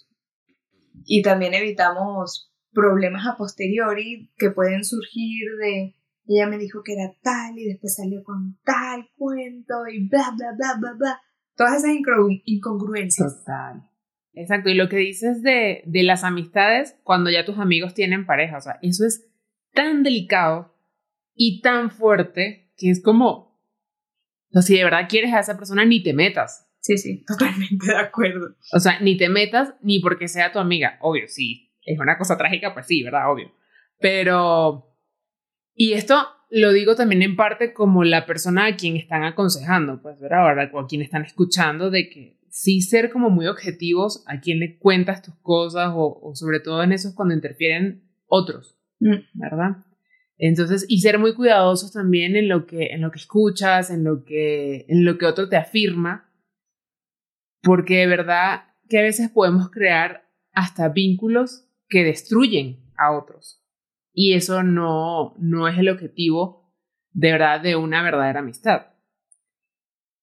Y 1.05 1.23
también 1.23 1.55
evitamos 1.55 2.53
problemas 2.73 3.27
a 3.27 3.37
posteriori 3.37 4.33
que 4.37 4.51
pueden 4.51 4.85
surgir 4.85 5.49
de 5.61 5.97
ella 6.27 6.47
me 6.47 6.59
dijo 6.59 6.83
que 6.83 6.95
era 6.95 7.13
tal 7.23 7.59
y 7.59 7.65
después 7.65 7.95
salió 7.97 8.23
con 8.25 8.59
tal 8.65 9.09
cuento 9.17 9.87
y 9.93 10.09
bla, 10.09 10.33
bla, 10.37 10.53
bla, 10.57 10.77
bla, 10.79 10.93
bla. 10.99 11.21
Todas 11.57 11.85
esas 11.85 11.97
incongruencias. 12.45 13.39
Total. 13.41 13.89
Exacto, 14.33 14.69
y 14.69 14.75
lo 14.75 14.89
que 14.89 14.97
dices 14.97 15.43
de, 15.43 15.83
de 15.87 16.03
las 16.03 16.25
amistades 16.25 16.97
cuando 17.05 17.31
ya 17.31 17.45
tus 17.45 17.59
amigos 17.59 17.95
tienen 17.95 18.27
pareja, 18.27 18.57
o 18.57 18.61
sea, 18.61 18.79
eso 18.83 19.07
es 19.07 19.31
tan 19.73 20.03
delicado 20.03 20.75
y 21.35 21.61
tan 21.61 21.91
fuerte 21.91 22.73
que 22.77 22.91
es 22.91 23.01
como, 23.01 23.61
o 24.53 24.63
si 24.63 24.77
de 24.77 24.85
verdad 24.85 25.09
quieres 25.09 25.33
a 25.33 25.41
esa 25.41 25.57
persona, 25.57 25.85
ni 25.85 26.03
te 26.03 26.13
metas. 26.15 26.69
Sí, 26.81 26.99
sí, 26.99 27.25
totalmente 27.25 27.87
de 27.87 27.97
acuerdo. 27.97 28.57
O 28.73 28.81
sea, 28.81 29.01
ni 29.01 29.17
te 29.17 29.29
metas 29.29 29.75
ni 29.81 30.01
porque 30.01 30.29
sea 30.29 30.53
tu 30.53 30.59
amiga. 30.59 30.99
Obvio, 31.01 31.29
sí. 31.29 31.73
Es 31.83 31.99
una 31.99 32.19
cosa 32.19 32.37
trágica, 32.37 32.75
pues 32.75 32.87
sí, 32.87 33.03
¿verdad? 33.03 33.31
Obvio. 33.31 33.53
Pero... 34.01 34.94
Y 35.75 35.93
esto 35.93 36.27
lo 36.51 36.73
digo 36.73 36.95
también 36.95 37.23
en 37.23 37.37
parte 37.37 37.73
como 37.73 38.05
la 38.05 38.27
persona 38.27 38.67
a 38.67 38.77
quien 38.77 38.97
están 38.97 39.25
aconsejando, 39.25 40.01
pues, 40.01 40.21
¿verdad? 40.21 40.41
Ahora, 40.41 40.71
o 40.73 40.81
a 40.81 40.87
quien 40.87 41.03
están 41.03 41.25
escuchando, 41.25 41.91
de 41.91 42.09
que 42.09 42.39
sí 42.49 42.81
ser 42.81 43.11
como 43.11 43.31
muy 43.31 43.49
objetivos 43.49 44.23
a 44.29 44.41
quien 44.41 44.61
le 44.61 44.79
cuentas 44.79 45.23
tus 45.23 45.35
cosas 45.41 45.91
o, 45.93 46.31
sobre 46.35 46.61
todo 46.61 46.85
en 46.85 46.93
esos 46.93 47.15
cuando 47.15 47.35
interfieren 47.35 48.05
otros, 48.27 48.79
mm. 49.01 49.17
¿verdad? 49.35 49.85
Entonces, 50.37 50.87
y 50.89 51.01
ser 51.01 51.19
muy 51.19 51.35
cuidadosos 51.35 51.93
también 51.93 52.37
en 52.37 52.49
lo 52.49 52.67
que, 52.67 52.87
en 52.87 53.01
lo 53.01 53.11
que 53.11 53.19
escuchas, 53.19 53.91
en 53.91 54.05
lo 54.05 54.25
que, 54.25 54.87
en 54.89 55.05
lo 55.05 55.19
que 55.19 55.27
otro 55.27 55.49
te 55.49 55.57
afirma, 55.57 56.33
porque 57.63 57.99
de 57.99 58.07
verdad 58.07 58.65
que 58.89 58.99
a 58.99 59.03
veces 59.03 59.31
podemos 59.31 59.71
crear 59.71 60.29
hasta 60.53 60.89
vínculos 60.89 61.69
que 61.89 62.05
destruyen 62.05 62.79
a 62.97 63.17
otros. 63.17 63.64
Y 64.15 64.35
eso 64.35 64.63
no, 64.63 65.35
no 65.39 65.69
es 65.69 65.77
el 65.77 65.91
objetivo 65.91 66.73
de 67.11 67.33
verdad 67.33 67.61
de 67.61 67.77
una 67.77 68.03
verdadera 68.03 68.41
amistad. 68.41 68.87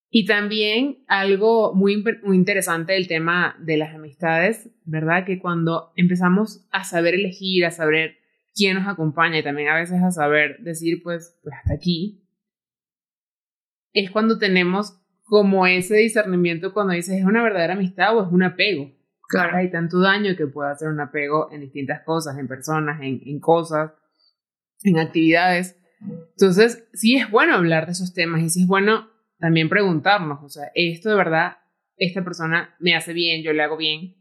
Y 0.09 0.25
también 0.25 1.03
algo 1.07 1.73
muy, 1.73 2.03
muy 2.23 2.35
interesante 2.35 2.93
del 2.93 3.07
tema 3.07 3.55
de 3.59 3.77
las 3.77 3.93
amistades, 3.93 4.69
¿verdad? 4.83 5.25
Que 5.25 5.39
cuando 5.39 5.91
empezamos 5.95 6.67
a 6.71 6.83
saber 6.83 7.13
elegir, 7.13 7.65
a 7.65 7.71
saber 7.71 8.17
quién 8.53 8.75
nos 8.75 8.87
acompaña 8.87 9.39
y 9.39 9.43
también 9.43 9.69
a 9.69 9.75
veces 9.75 10.01
a 10.01 10.11
saber 10.11 10.59
decir, 10.59 11.01
pues, 11.03 11.37
pues 11.43 11.55
hasta 11.55 11.73
aquí, 11.73 12.21
es 13.93 14.11
cuando 14.11 14.37
tenemos 14.37 15.01
como 15.23 15.65
ese 15.67 15.95
discernimiento 15.95 16.73
cuando 16.73 16.93
dices, 16.93 17.19
¿es 17.19 17.25
una 17.25 17.43
verdadera 17.43 17.73
amistad 17.73 18.17
o 18.17 18.25
es 18.25 18.31
un 18.31 18.43
apego? 18.43 18.91
Claro. 19.31 19.55
Hay 19.55 19.71
tanto 19.71 20.01
daño 20.01 20.35
que 20.35 20.45
puede 20.45 20.71
hacer 20.71 20.89
un 20.89 20.99
apego 20.99 21.49
en 21.53 21.61
distintas 21.61 22.03
cosas, 22.03 22.37
en 22.37 22.49
personas, 22.49 22.99
en, 23.01 23.21
en 23.25 23.39
cosas, 23.39 23.93
en 24.83 24.99
actividades. 24.99 25.79
Entonces, 26.01 26.85
sí 26.93 27.15
es 27.15 27.31
bueno 27.31 27.55
hablar 27.55 27.85
de 27.85 27.93
esos 27.93 28.13
temas 28.13 28.41
y 28.41 28.49
sí 28.49 28.63
es 28.63 28.67
bueno 28.67 29.09
también 29.39 29.69
preguntarnos, 29.69 30.43
o 30.43 30.49
sea, 30.49 30.69
¿esto 30.75 31.09
de 31.09 31.15
verdad, 31.15 31.57
esta 31.95 32.23
persona 32.23 32.75
me 32.79 32.93
hace 32.93 33.13
bien, 33.13 33.41
yo 33.41 33.53
le 33.53 33.63
hago 33.63 33.77
bien? 33.77 34.17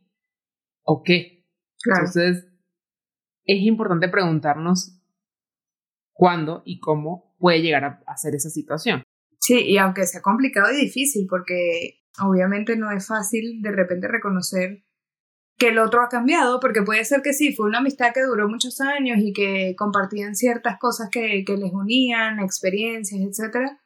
¿O 0.83 1.03
qué? 1.03 1.45
Entonces, 1.85 2.47
es 3.45 3.63
importante 3.63 4.09
preguntarnos 4.09 5.03
cuándo 6.13 6.63
y 6.65 6.79
cómo 6.79 7.35
puede 7.39 7.63
llegar 7.63 7.85
a, 7.85 8.03
a 8.07 8.17
ser 8.17 8.35
esa 8.37 8.49
situación. 8.49 9.03
Sí, 9.41 9.59
y 9.61 9.79
aunque 9.79 10.07
sea 10.07 10.23
complicado 10.23 10.73
y 10.73 10.77
difícil, 10.77 11.27
porque 11.29 12.05
obviamente 12.23 12.77
no 12.77 12.93
es 12.93 13.09
fácil 13.09 13.61
de 13.61 13.73
repente 13.73 14.07
reconocer 14.07 14.85
que 15.61 15.69
el 15.69 15.79
otro 15.79 16.03
ha 16.03 16.09
cambiado, 16.09 16.59
porque 16.59 16.81
puede 16.81 17.05
ser 17.05 17.21
que 17.21 17.35
sí, 17.35 17.55
fue 17.55 17.67
una 17.67 17.81
amistad 17.81 18.15
que 18.15 18.23
duró 18.23 18.49
muchos 18.49 18.81
años 18.81 19.19
y 19.21 19.35
que 19.35 19.75
compartían 19.77 20.35
ciertas 20.35 20.79
cosas 20.79 21.11
que, 21.13 21.45
que 21.45 21.59
les 21.59 21.71
unían, 21.71 22.41
experiencias, 22.41 23.21
etcétera, 23.21 23.79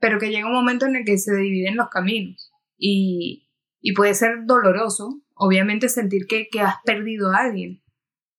pero 0.00 0.18
que 0.18 0.30
llega 0.30 0.46
un 0.46 0.54
momento 0.54 0.86
en 0.86 0.96
el 0.96 1.04
que 1.04 1.18
se 1.18 1.36
dividen 1.36 1.76
los 1.76 1.90
caminos. 1.90 2.50
Y, 2.78 3.46
y 3.82 3.92
puede 3.92 4.14
ser 4.14 4.46
doloroso, 4.46 5.20
obviamente, 5.34 5.90
sentir 5.90 6.26
que, 6.26 6.48
que 6.50 6.62
has 6.62 6.76
perdido 6.82 7.30
a 7.30 7.40
alguien, 7.40 7.82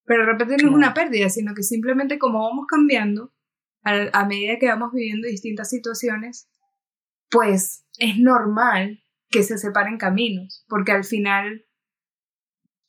pero 0.06 0.26
de 0.26 0.32
repente 0.32 0.58
no 0.58 0.70
es 0.70 0.76
una 0.76 0.96
pérdida, 0.96 1.30
sino 1.30 1.54
que 1.54 1.62
simplemente 1.62 2.18
como 2.18 2.42
vamos 2.42 2.66
cambiando, 2.68 3.32
a, 3.84 4.08
a 4.14 4.26
medida 4.26 4.58
que 4.58 4.68
vamos 4.68 4.92
viviendo 4.94 5.28
distintas 5.28 5.70
situaciones, 5.70 6.50
pues 7.30 7.86
es 8.00 8.18
normal 8.18 9.04
que 9.30 9.44
se 9.44 9.60
separen 9.60 10.00
caminos, 10.00 10.66
porque 10.68 10.92
al 10.92 11.04
final 11.04 11.68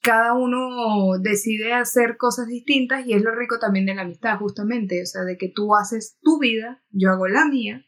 cada 0.02 0.33
uno 0.33 1.19
decide 1.21 1.75
hacer 1.75 2.16
cosas 2.16 2.47
distintas 2.47 3.07
y 3.07 3.12
es 3.12 3.23
lo 3.23 3.35
rico 3.35 3.59
también 3.59 3.87
de 3.87 3.95
la 3.95 4.02
amistad, 4.02 4.38
justamente, 4.38 5.02
o 5.02 5.07
sea, 5.07 5.23
de 5.23 5.37
que 5.37 5.52
tú 5.54 5.75
haces 5.75 6.19
tu 6.23 6.38
vida, 6.38 6.83
yo 6.90 7.11
hago 7.11 7.28
la 7.28 7.47
mía, 7.47 7.87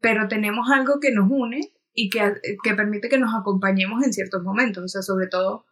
pero 0.00 0.28
tenemos 0.28 0.70
algo 0.70 1.00
que 1.00 1.12
nos 1.12 1.30
une 1.30 1.72
y 1.92 2.10
que, 2.10 2.34
que 2.62 2.74
permite 2.74 3.08
que 3.08 3.18
nos 3.18 3.34
acompañemos 3.34 4.04
en 4.04 4.12
ciertos 4.12 4.42
momentos, 4.42 4.84
o 4.84 4.88
sea, 4.88 5.02
sobre 5.02 5.28
todo, 5.28 5.64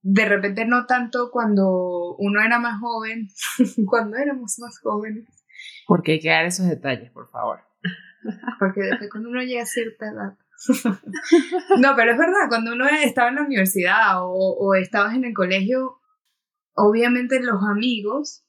de 0.00 0.24
repente 0.24 0.64
no 0.66 0.86
tanto 0.86 1.30
cuando 1.30 2.16
uno 2.18 2.40
era 2.42 2.58
más 2.58 2.80
joven, 2.80 3.28
cuando 3.86 4.16
éramos 4.16 4.58
más 4.58 4.78
jóvenes. 4.80 5.26
Porque 5.86 6.12
hay 6.12 6.20
que 6.20 6.30
dar 6.30 6.46
esos 6.46 6.66
detalles, 6.66 7.10
por 7.12 7.28
favor. 7.28 7.60
Porque 8.58 8.80
desde 8.80 9.08
cuando 9.08 9.28
uno 9.28 9.42
llega 9.42 9.62
a 9.62 9.66
cierta 9.66 10.06
edad. 10.08 10.38
no, 11.78 11.96
pero 11.96 12.12
es 12.12 12.18
verdad, 12.18 12.48
cuando 12.48 12.72
uno 12.72 12.86
estaba 12.88 13.28
en 13.28 13.36
la 13.36 13.42
universidad 13.42 14.22
o, 14.22 14.56
o 14.58 14.74
estabas 14.74 15.14
en 15.14 15.24
el 15.24 15.34
colegio, 15.34 16.00
obviamente 16.74 17.40
los 17.40 17.62
amigos 17.64 18.44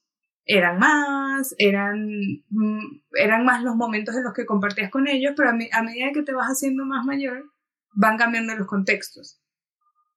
eran 0.46 0.78
más, 0.78 1.54
eran, 1.58 2.06
mm, 2.50 3.02
eran 3.14 3.44
más 3.44 3.62
los 3.62 3.76
momentos 3.76 4.14
en 4.14 4.24
los 4.24 4.34
que 4.34 4.46
compartías 4.46 4.90
con 4.90 5.08
ellos, 5.08 5.32
pero 5.36 5.50
a, 5.50 5.52
a, 5.52 5.82
medida 5.82 6.12
que 6.12 6.22
te 6.22 6.34
vas 6.34 6.48
haciendo 6.48 6.84
más 6.84 7.04
mayor, 7.04 7.50
van 7.92 8.18
cambiando 8.18 8.54
los 8.54 8.66
contextos. 8.66 9.40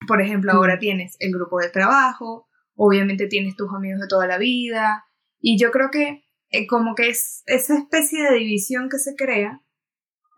Por 0.07 0.21
ejemplo, 0.21 0.51
ahora 0.51 0.75
mm. 0.75 0.79
tienes 0.79 1.15
el 1.19 1.31
grupo 1.31 1.59
de 1.59 1.69
trabajo, 1.69 2.47
obviamente 2.75 3.27
tienes 3.27 3.55
tus 3.55 3.73
amigos 3.73 4.01
de 4.01 4.07
toda 4.07 4.27
la 4.27 4.37
vida, 4.37 5.05
y 5.39 5.57
yo 5.57 5.71
creo 5.71 5.89
que 5.91 6.25
eh, 6.49 6.67
como 6.67 6.95
que 6.95 7.09
es 7.09 7.43
esa 7.45 7.77
especie 7.77 8.23
de 8.23 8.37
división 8.37 8.89
que 8.89 8.99
se 8.99 9.15
crea, 9.15 9.61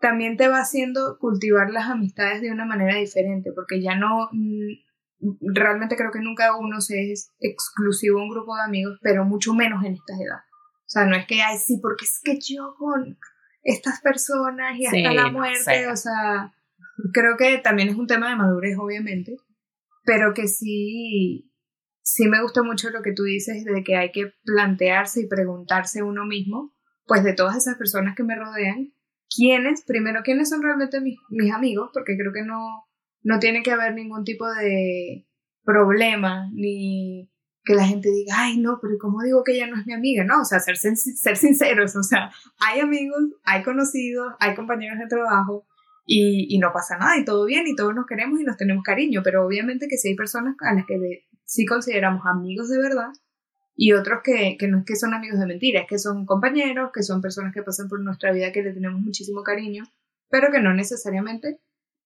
también 0.00 0.36
te 0.36 0.48
va 0.48 0.58
haciendo 0.58 1.18
cultivar 1.18 1.70
las 1.70 1.88
amistades 1.88 2.40
de 2.40 2.50
una 2.50 2.64
manera 2.64 2.96
diferente, 2.96 3.52
porque 3.54 3.82
ya 3.82 3.94
no, 3.96 4.28
mm, 4.32 5.52
realmente 5.54 5.96
creo 5.96 6.10
que 6.10 6.20
nunca 6.20 6.56
uno 6.56 6.80
se 6.80 7.12
es 7.12 7.30
exclusivo 7.38 8.18
a 8.18 8.22
un 8.22 8.30
grupo 8.30 8.56
de 8.56 8.62
amigos, 8.62 8.98
pero 9.02 9.24
mucho 9.24 9.54
menos 9.54 9.84
en 9.84 9.94
estas 9.94 10.18
edades. 10.18 10.44
O 10.50 10.92
sea, 10.92 11.04
no 11.04 11.16
es 11.16 11.26
que, 11.26 11.42
ay, 11.42 11.58
sí, 11.58 11.78
porque 11.80 12.06
es 12.06 12.20
que 12.24 12.38
yo 12.40 12.74
con 12.78 13.18
estas 13.62 14.00
personas 14.00 14.76
y 14.76 14.86
hasta 14.86 15.12
la 15.12 15.30
muerte, 15.30 15.86
o 15.88 15.96
sea, 15.96 16.52
creo 17.12 17.36
que 17.36 17.58
también 17.58 17.90
es 17.90 17.96
un 17.96 18.06
tema 18.06 18.30
de 18.30 18.36
madurez, 18.36 18.76
obviamente, 18.78 19.36
pero 20.04 20.32
que 20.32 20.48
sí, 20.48 21.52
sí 22.02 22.26
me 22.26 22.42
gusta 22.42 22.62
mucho 22.62 22.90
lo 22.90 23.02
que 23.02 23.12
tú 23.12 23.24
dices 23.24 23.64
de 23.64 23.84
que 23.84 23.96
hay 23.96 24.10
que 24.12 24.32
plantearse 24.44 25.20
y 25.20 25.28
preguntarse 25.28 26.02
uno 26.02 26.24
mismo, 26.24 26.74
pues 27.06 27.22
de 27.22 27.34
todas 27.34 27.56
esas 27.56 27.76
personas 27.76 28.16
que 28.16 28.24
me 28.24 28.36
rodean, 28.36 28.94
quiénes, 29.34 29.84
primero, 29.84 30.20
quiénes 30.24 30.50
son 30.50 30.62
realmente 30.62 31.00
mis, 31.00 31.18
mis 31.30 31.52
amigos, 31.52 31.90
porque 31.92 32.16
creo 32.16 32.32
que 32.32 32.42
no, 32.42 32.84
no 33.22 33.38
tiene 33.38 33.62
que 33.62 33.72
haber 33.72 33.94
ningún 33.94 34.24
tipo 34.24 34.46
de 34.52 35.26
problema, 35.64 36.50
ni 36.52 37.30
que 37.64 37.74
la 37.74 37.86
gente 37.86 38.10
diga, 38.10 38.34
ay, 38.36 38.58
no, 38.58 38.78
pero 38.80 38.94
¿cómo 39.00 39.22
digo 39.22 39.44
que 39.44 39.52
ella 39.52 39.66
no 39.66 39.78
es 39.78 39.86
mi 39.86 39.92
amiga? 39.92 40.24
No, 40.24 40.40
o 40.40 40.44
sea, 40.44 40.60
ser, 40.60 40.76
ser 40.76 41.36
sinceros, 41.36 41.94
o 41.94 42.02
sea, 42.02 42.30
hay 42.58 42.80
amigos, 42.80 43.20
hay 43.44 43.62
conocidos, 43.62 44.34
hay 44.40 44.54
compañeros 44.54 44.98
de 44.98 45.06
trabajo, 45.06 45.66
y, 46.06 46.52
y, 46.52 46.58
no 46.58 46.72
pasa 46.72 46.96
nada 46.98 47.16
y 47.18 47.24
todo 47.24 47.44
bien 47.44 47.68
y 47.68 47.76
todos 47.76 47.94
nos 47.94 48.06
queremos 48.06 48.40
y 48.40 48.44
nos 48.44 48.56
tenemos 48.56 48.82
cariño, 48.82 49.20
pero 49.22 49.46
obviamente 49.46 49.86
que 49.86 49.96
si 49.96 50.08
hay 50.08 50.16
personas 50.16 50.56
a 50.58 50.74
las 50.74 50.84
que 50.84 51.24
sí 51.44 51.64
consideramos 51.66 52.22
amigos 52.26 52.68
de 52.68 52.78
verdad 52.78 53.10
y 53.82 53.94
otros 53.94 54.20
que, 54.22 54.58
que 54.58 54.68
no 54.68 54.80
es 54.80 54.84
que 54.84 54.94
son 54.94 55.14
amigos 55.14 55.40
de 55.40 55.46
mentiras, 55.46 55.86
que 55.88 55.98
son 55.98 56.26
compañeros, 56.26 56.90
que 56.92 57.02
son 57.02 57.22
personas 57.22 57.54
que 57.54 57.62
pasan 57.62 57.88
por 57.88 57.98
nuestra 58.02 58.30
vida 58.30 58.52
que 58.52 58.62
le 58.62 58.74
tenemos 58.74 59.00
muchísimo 59.00 59.42
cariño, 59.42 59.84
pero 60.28 60.52
que 60.52 60.60
no 60.60 60.74
necesariamente 60.74 61.60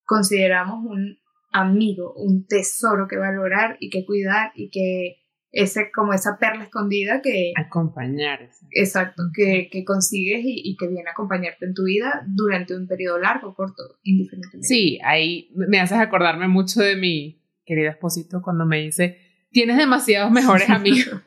consideramos 0.05 0.85
un 0.85 1.19
amigo, 1.51 2.15
un 2.15 2.47
tesoro 2.47 3.09
que 3.09 3.17
valorar 3.17 3.77
y 3.81 3.91
que 3.91 4.07
cuidar 4.07 4.53
y 4.55 4.71
que 4.71 5.17
ese, 5.51 5.91
como 5.93 6.13
esa 6.13 6.39
perla 6.39 6.63
escondida 6.63 7.21
que... 7.21 7.53
Acompañar. 7.57 8.51
Exacto, 8.71 9.25
que, 9.35 9.69
que 9.69 9.85
consigues 9.85 10.45
y, 10.45 10.63
y, 10.65 10.77
que 10.77 10.87
viene 10.87 11.09
a 11.09 11.13
acompañarte 11.13 11.67
en 11.67 11.75
tu 11.75 11.87
vida 11.87 12.25
durante 12.29 12.77
un 12.77 12.87
periodo 12.87 13.19
largo 13.19 13.49
o 13.49 13.55
corto, 13.57 13.83
indiferentemente. 14.05 14.65
Sí, 14.65 15.01
ahí 15.03 15.51
me 15.57 15.81
haces 15.81 15.99
acordarme 15.99 16.47
mucho 16.47 16.83
de 16.83 16.95
mi 16.95 17.43
querido 17.65 17.91
esposito 17.91 18.43
cuando 18.43 18.65
me 18.65 18.81
dice, 18.81 19.19
tienes 19.51 19.77
demasiados 19.77 20.31
mejores 20.31 20.71
amigos. 20.71 21.21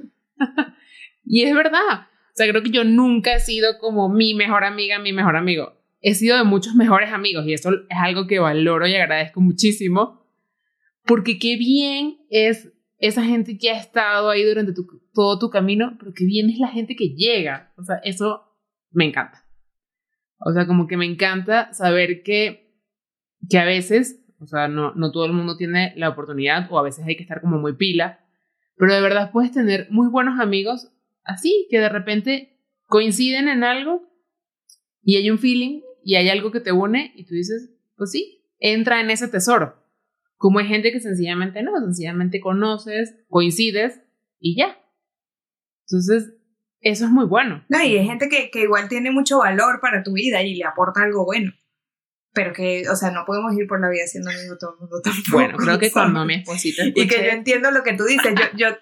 Y 1.27 1.43
es 1.43 1.53
verdad. 1.53 2.07
O 2.09 2.35
sea, 2.35 2.47
creo 2.47 2.63
que 2.63 2.69
yo 2.69 2.83
nunca 2.83 3.33
he 3.33 3.39
sido 3.39 3.77
como 3.79 4.09
mi 4.09 4.33
mejor 4.33 4.63
amiga, 4.63 4.99
mi 4.99 5.11
mejor 5.11 5.35
amigo. 5.35 5.73
He 5.99 6.13
sido 6.13 6.37
de 6.37 6.43
muchos 6.43 6.75
mejores 6.75 7.11
amigos 7.11 7.45
y 7.45 7.53
eso 7.53 7.71
es 7.71 7.97
algo 7.97 8.27
que 8.27 8.39
valoro 8.39 8.87
y 8.87 8.95
agradezco 8.95 9.41
muchísimo. 9.41 10.25
Porque 11.03 11.39
qué 11.39 11.57
bien 11.57 12.17
es 12.29 12.71
esa 12.99 13.23
gente 13.23 13.57
que 13.57 13.71
ha 13.71 13.79
estado 13.79 14.29
ahí 14.29 14.43
durante 14.43 14.73
todo 15.13 15.39
tu 15.39 15.49
camino, 15.49 15.95
pero 15.99 16.13
qué 16.15 16.25
bien 16.25 16.49
es 16.49 16.59
la 16.59 16.67
gente 16.69 16.95
que 16.95 17.09
llega. 17.09 17.73
O 17.77 17.83
sea, 17.83 17.97
eso 18.03 18.43
me 18.91 19.05
encanta. 19.05 19.45
O 20.39 20.51
sea, 20.53 20.67
como 20.67 20.87
que 20.87 20.97
me 20.97 21.05
encanta 21.05 21.73
saber 21.73 22.21
que, 22.23 22.75
que 23.49 23.57
a 23.57 23.65
veces, 23.65 24.23
o 24.39 24.45
sea, 24.45 24.67
no, 24.67 24.93
no 24.93 25.11
todo 25.11 25.25
el 25.25 25.33
mundo 25.33 25.57
tiene 25.57 25.93
la 25.95 26.09
oportunidad 26.09 26.71
o 26.71 26.77
a 26.77 26.83
veces 26.83 27.05
hay 27.05 27.15
que 27.15 27.23
estar 27.23 27.41
como 27.41 27.57
muy 27.57 27.73
pila 27.75 28.19
pero 28.77 28.93
de 28.93 29.01
verdad 29.01 29.31
puedes 29.31 29.51
tener 29.51 29.87
muy 29.89 30.07
buenos 30.07 30.39
amigos 30.39 30.91
así, 31.27 31.67
que 31.69 31.79
de 31.79 31.89
repente 31.89 32.59
coinciden 32.85 33.47
en 33.47 33.63
algo 33.63 34.09
y 35.01 35.17
hay 35.17 35.29
un 35.29 35.39
feeling 35.39 35.81
y 36.03 36.15
hay 36.15 36.29
algo 36.29 36.51
que 36.51 36.59
te 36.59 36.71
une 36.71 37.13
y 37.15 37.25
tú 37.25 37.35
dices, 37.35 37.69
pues 37.95 38.11
sí, 38.11 38.45
entra 38.59 39.01
en 39.01 39.09
ese 39.09 39.27
tesoro. 39.27 39.83
Como 40.37 40.59
hay 40.59 40.67
gente 40.67 40.91
que 40.91 40.99
sencillamente 40.99 41.63
no, 41.63 41.71
sencillamente 41.79 42.39
conoces, 42.39 43.15
coincides 43.27 44.01
y 44.39 44.57
ya. 44.57 44.77
Entonces, 45.89 46.33
eso 46.79 47.05
es 47.05 47.11
muy 47.11 47.25
bueno. 47.25 47.65
No, 47.69 47.83
y 47.83 47.97
hay 47.97 48.05
gente 48.05 48.29
que, 48.29 48.51
que 48.51 48.63
igual 48.63 48.87
tiene 48.87 49.11
mucho 49.11 49.39
valor 49.39 49.79
para 49.81 50.03
tu 50.03 50.13
vida 50.13 50.43
y 50.43 50.55
le 50.55 50.65
aporta 50.65 51.03
algo 51.03 51.25
bueno 51.25 51.53
pero 52.37 52.53
que, 52.53 52.87
o 52.87 52.95
sea, 52.95 53.09
no 53.09 53.25
podemos 53.25 53.51
ir 53.57 53.65
por 53.65 53.81
la 53.81 53.89
vida 53.89 54.05
siendo 54.05 54.29
amigos 54.29 54.59
todo 54.59 54.73
el 54.75 54.81
mundo 54.81 55.01
tampoco. 55.01 55.31
Bueno, 55.31 55.57
creo 55.57 55.79
que 55.79 55.91
cuando 55.91 56.23
mi 56.23 56.35
esposita 56.35 56.83
Y 56.85 57.07
que 57.07 57.15
yo 57.15 57.31
entiendo 57.31 57.71
lo 57.71 57.81
que 57.81 57.93
tú 57.93 58.03
dices, 58.03 58.31
yo, 58.35 58.45
yo, 58.55 58.77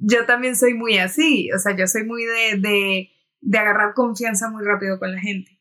yo 0.00 0.26
también 0.26 0.56
soy 0.56 0.74
muy 0.74 0.98
así, 0.98 1.50
o 1.52 1.58
sea, 1.58 1.76
yo 1.76 1.86
soy 1.86 2.04
muy 2.04 2.24
de, 2.24 2.58
de, 2.58 3.10
de 3.40 3.58
agarrar 3.58 3.94
confianza 3.94 4.50
muy 4.50 4.64
rápido 4.64 4.98
con 4.98 5.12
la 5.12 5.20
gente. 5.20 5.58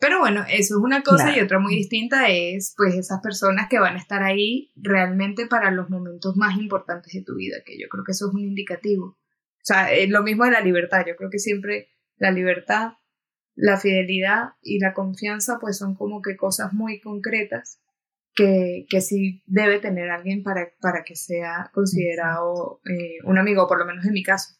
Pero 0.00 0.18
bueno, 0.18 0.44
eso 0.48 0.76
es 0.76 0.82
una 0.82 1.02
cosa 1.02 1.34
y 1.34 1.40
otra 1.40 1.58
muy 1.58 1.76
distinta 1.76 2.28
es 2.28 2.74
pues 2.76 2.94
esas 2.94 3.20
personas 3.22 3.68
que 3.70 3.78
van 3.78 3.94
a 3.94 3.98
estar 3.98 4.22
ahí 4.22 4.72
realmente 4.76 5.46
para 5.46 5.70
los 5.70 5.88
momentos 5.88 6.36
más 6.36 6.58
importantes 6.58 7.12
de 7.12 7.22
tu 7.22 7.36
vida, 7.36 7.58
que 7.64 7.78
yo 7.78 7.88
creo 7.88 8.04
que 8.04 8.12
eso 8.12 8.28
es 8.28 8.34
un 8.34 8.40
indicativo. 8.40 9.06
O 9.06 9.66
sea, 9.66 9.92
es 9.92 10.10
lo 10.10 10.22
mismo 10.22 10.44
de 10.44 10.50
la 10.50 10.60
libertad, 10.60 11.04
yo 11.06 11.16
creo 11.16 11.30
que 11.30 11.38
siempre 11.38 11.88
la 12.16 12.32
libertad 12.32 12.94
la 13.54 13.78
fidelidad 13.78 14.50
y 14.62 14.78
la 14.78 14.94
confianza 14.94 15.58
pues 15.60 15.78
son 15.78 15.94
como 15.94 16.22
que 16.22 16.36
cosas 16.36 16.72
muy 16.72 17.00
concretas 17.00 17.80
que, 18.34 18.86
que 18.88 19.00
sí 19.00 19.42
debe 19.46 19.78
tener 19.78 20.10
alguien 20.10 20.42
para, 20.42 20.72
para 20.80 21.04
que 21.04 21.16
sea 21.16 21.70
considerado 21.72 22.80
eh, 22.84 23.18
un 23.24 23.38
amigo, 23.38 23.66
por 23.66 23.78
lo 23.78 23.86
menos 23.86 24.04
en 24.04 24.12
mi 24.12 24.22
caso. 24.22 24.54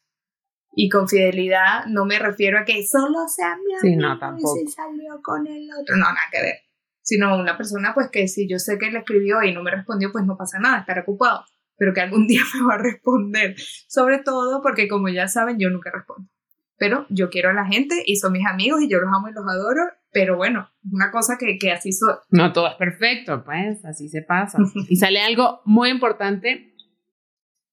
Y 0.77 0.89
con 0.89 1.09
fidelidad 1.09 1.87
no 1.87 2.05
me 2.05 2.19
refiero 2.19 2.59
a 2.59 2.65
que 2.65 2.85
solo 2.87 3.29
sea 3.29 3.57
mi 3.57 3.75
amigo 3.95 4.37
y 4.37 4.67
se 4.67 4.73
salió 4.73 5.21
con 5.23 5.47
el 5.47 5.69
otro. 5.81 5.97
No, 5.97 6.05
nada 6.05 6.27
que 6.33 6.43
ver. 6.43 6.57
Sino 7.01 7.39
una 7.39 7.57
persona 7.57 7.93
pues 7.95 8.09
que 8.11 8.27
si 8.29 8.49
yo 8.49 8.59
sé 8.59 8.79
que 8.79 8.91
le 8.91 9.01
escribió 9.01 9.43
y 9.43 9.53
no 9.53 9.63
me 9.63 9.71
respondió, 9.71 10.11
pues 10.11 10.25
no 10.25 10.37
pasa 10.37 10.59
nada, 10.59 10.79
estar 10.79 10.99
ocupado. 10.99 11.45
Pero 11.77 11.93
que 11.93 12.01
algún 12.01 12.27
día 12.29 12.41
me 12.55 12.67
va 12.67 12.75
a 12.75 12.79
responder. 12.79 13.55
Sobre 13.89 14.19
todo 14.19 14.63
porque 14.63 14.89
como 14.89 15.09
ya 15.09 15.29
saben, 15.29 15.59
yo 15.59 15.71
nunca 15.71 15.91
respondo 15.93 16.29
pero 16.77 17.07
yo 17.09 17.31
quiero 17.31 17.51
a 17.51 17.53
la 17.53 17.67
gente 17.67 18.03
y 18.07 18.17
son 18.17 18.33
mis 18.33 18.47
amigos 18.47 18.83
y 18.83 18.89
yo 18.89 18.99
los 18.99 19.11
amo 19.13 19.29
y 19.29 19.33
los 19.33 19.45
adoro, 19.47 19.83
pero 20.15 20.37
bueno, 20.37 20.71
una 20.91 21.11
cosa 21.11 21.37
que, 21.39 21.59
que 21.59 21.73
así. 21.73 21.91
No 22.31 22.53
todo 22.53 22.69
es 22.69 22.77
perfecto, 22.77 23.45
pues 23.45 23.85
así 23.85 24.09
se 24.09 24.23
pasa. 24.23 24.59
y 24.89 24.97
sale 24.97 25.21
algo 25.21 25.61
muy 25.65 25.91
importante 25.91 26.75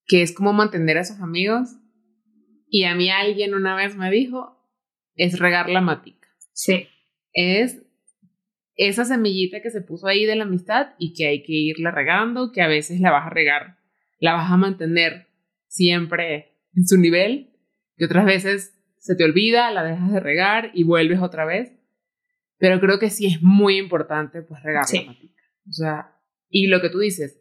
que 0.06 0.22
es 0.22 0.34
como 0.34 0.52
mantener 0.52 0.98
a 0.98 1.02
esos 1.02 1.20
amigos. 1.20 1.68
Y 2.68 2.84
a 2.84 2.94
mí 2.94 3.10
alguien 3.10 3.54
una 3.54 3.76
vez 3.76 3.96
me 3.96 4.10
dijo, 4.10 4.58
es 5.14 5.38
regar 5.38 5.70
la 5.70 5.80
matica. 5.80 6.28
Sí. 6.52 6.88
Es 7.32 7.82
esa 8.74 9.04
semillita 9.04 9.62
que 9.62 9.70
se 9.70 9.80
puso 9.80 10.08
ahí 10.08 10.24
de 10.24 10.34
la 10.34 10.44
amistad 10.44 10.94
y 10.98 11.14
que 11.14 11.28
hay 11.28 11.42
que 11.42 11.52
irla 11.52 11.92
regando, 11.92 12.50
que 12.50 12.62
a 12.62 12.68
veces 12.68 13.00
la 13.00 13.12
vas 13.12 13.26
a 13.26 13.30
regar, 13.30 13.78
la 14.18 14.32
vas 14.32 14.50
a 14.50 14.56
mantener 14.56 15.28
siempre 15.68 16.56
en 16.74 16.86
su 16.86 16.98
nivel, 16.98 17.52
que 17.96 18.06
otras 18.06 18.24
veces 18.24 18.78
se 18.98 19.14
te 19.14 19.24
olvida, 19.24 19.70
la 19.70 19.84
dejas 19.84 20.12
de 20.12 20.20
regar 20.20 20.70
y 20.74 20.84
vuelves 20.84 21.20
otra 21.20 21.44
vez. 21.44 21.72
Pero 22.62 22.78
creo 22.78 23.00
que 23.00 23.10
sí 23.10 23.26
es 23.26 23.42
muy 23.42 23.76
importante 23.76 24.40
pues 24.40 24.62
regar 24.62 24.84
la 24.88 25.02
matica. 25.02 25.42
O 25.68 25.72
sea, 25.72 26.16
y 26.48 26.68
lo 26.68 26.80
que 26.80 26.90
tú 26.90 27.00
dices, 27.00 27.40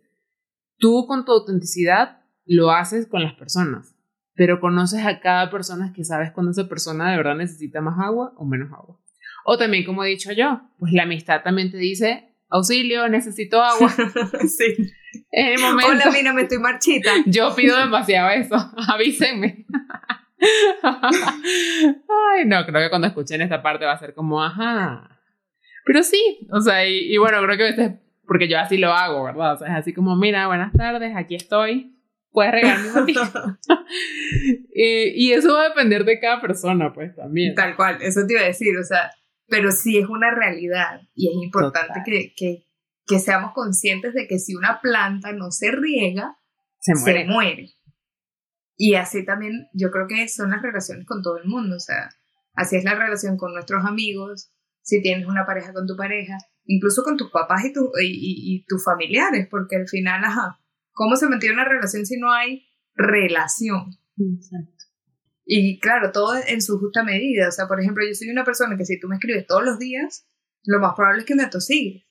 tú 0.80 1.06
con 1.06 1.26
tu 1.26 1.32
autenticidad 1.32 2.24
lo 2.44 2.72
haces 2.72 3.06
con 3.06 3.22
las 3.22 3.36
personas, 3.36 3.96
pero 4.34 4.60
conoces 4.60 5.06
a 5.06 5.20
cada 5.20 5.52
persona 5.52 5.94
que 5.96 6.04
sabes 6.04 6.32
cuando 6.32 6.50
esa 6.50 6.68
persona 6.68 7.12
de 7.12 7.18
verdad 7.18 7.36
necesita 7.36 7.82
más 7.82 8.00
agua 8.04 8.34
o 8.36 8.46
menos 8.46 8.74
agua. 8.74 9.00
O 9.46 9.60
también, 9.60 9.86
como 9.86 10.04
he 10.04 10.08
dicho 10.08 10.32
yo, 10.32 10.60
pues 10.80 10.92
la 10.92 11.04
amistad 11.04 11.44
también 11.44 11.70
te 11.70 11.78
dice, 11.78 12.34
auxilio, 12.50 13.08
necesito 13.08 13.62
agua. 13.62 13.94
sí. 14.48 14.92
En 15.30 15.54
el 15.54 15.60
momento, 15.60 15.92
Hola, 15.92 16.10
mira, 16.12 16.34
me 16.34 16.42
estoy 16.42 16.58
marchita. 16.58 17.12
Yo 17.28 17.54
pido 17.56 17.78
demasiado 17.78 18.32
eso, 18.32 18.56
avísenme. 18.88 19.68
Ay, 20.94 22.46
no, 22.46 22.66
creo 22.66 22.82
que 22.82 22.90
cuando 22.90 23.08
escuchen 23.08 23.42
esta 23.42 23.62
parte 23.62 23.86
va 23.86 23.94
a 23.94 24.00
ser 24.00 24.14
como, 24.14 24.44
ajá. 24.44 25.20
Pero 25.86 26.04
sí, 26.04 26.48
o 26.52 26.62
sea, 26.62 26.88
y, 26.88 27.18
bueno, 27.18 27.42
creo 27.44 27.58
que 27.58 27.64
a 27.64 27.72
veces, 27.72 27.92
porque 28.28 28.48
yo 28.48 28.60
así 28.60 28.78
lo 28.78 28.92
hago, 28.94 29.24
¿verdad? 29.24 29.54
O 29.54 29.58
sea, 29.58 29.68
es 29.68 29.74
así 29.76 29.94
como, 29.94 30.16
mira, 30.16 30.48
buenas 30.48 30.74
tardes, 30.74 31.16
aquí 31.16 31.36
estoy, 31.36 31.98
puedes 32.32 32.52
regar 32.52 32.78
mi 33.06 33.14
y, 34.74 35.28
y 35.28 35.34
eso 35.34 35.54
va 35.54 35.66
a 35.66 35.70
depender 35.70 36.06
de 36.06 36.20
cada 36.20 36.42
persona, 36.42 36.94
pues 36.94 37.16
también. 37.16 37.56
Tal 37.56 37.76
cual, 37.76 37.98
eso 38.02 38.26
te 38.26 38.34
iba 38.34 38.42
a 38.42 38.46
decir, 38.46 38.78
o 38.78 38.84
sea, 38.84 39.12
pero 39.52 39.72
sí 39.72 39.98
es 39.98 40.08
una 40.08 40.34
realidad 40.34 41.02
y 41.14 41.30
es 41.30 41.44
importante 41.44 42.00
que, 42.06 42.34
que, 42.36 42.66
que, 43.06 43.20
seamos 43.20 43.52
conscientes 43.54 44.14
de 44.14 44.26
que 44.28 44.40
si 44.40 44.56
una 44.56 44.80
planta 44.82 45.34
no 45.34 45.52
se 45.52 45.72
riega, 45.72 46.38
se 46.80 46.96
muere. 46.96 47.26
Se 47.26 47.28
muere. 47.28 47.70
Y 48.84 48.96
así 48.96 49.24
también 49.24 49.68
yo 49.74 49.92
creo 49.92 50.08
que 50.08 50.28
son 50.28 50.50
las 50.50 50.64
relaciones 50.64 51.06
con 51.06 51.22
todo 51.22 51.38
el 51.38 51.46
mundo, 51.46 51.76
o 51.76 51.80
sea, 51.80 52.10
así 52.56 52.78
es 52.78 52.84
la 52.84 52.96
relación 52.96 53.38
con 53.38 53.54
nuestros 53.54 53.86
amigos, 53.86 54.52
si 54.82 55.04
tienes 55.04 55.28
una 55.28 55.46
pareja 55.46 55.72
con 55.72 55.86
tu 55.86 55.96
pareja, 55.96 56.36
incluso 56.66 57.04
con 57.04 57.16
tus 57.16 57.30
papás 57.30 57.64
y, 57.64 57.74
tu, 57.74 57.92
y, 58.02 58.66
tus 58.68 58.84
familiares, 58.84 59.48
porque 59.52 59.76
al 59.76 59.88
final, 59.88 60.24
ajá, 60.24 60.60
¿cómo 60.94 61.16
se 61.16 61.30
mantiene 61.30 61.54
una 61.54 61.66
relación 61.66 62.08
si 62.08 62.18
no 62.18 62.34
hay 62.34 62.70
relación? 62.96 63.92
Exacto. 64.18 64.86
Y 65.46 65.80
claro, 65.80 66.12
todo 66.12 66.34
en 66.48 66.64
su 66.64 66.80
justa 66.80 67.04
medida, 67.04 67.50
o 67.50 67.52
sea, 67.52 67.68
por 67.68 67.80
ejemplo, 67.80 68.04
yo 68.04 68.16
soy 68.16 68.32
una 68.32 68.44
persona 68.44 68.78
que 68.78 68.86
si 68.86 69.00
tú 69.00 69.08
me 69.08 69.18
escribes 69.18 69.46
todos 69.46 69.64
los 69.64 69.78
días, 69.78 70.28
lo 70.64 70.80
más 70.80 70.96
probable 70.96 71.20
es 71.20 71.28
que 71.28 71.36
me 71.36 71.44
atosigues, 71.44 72.04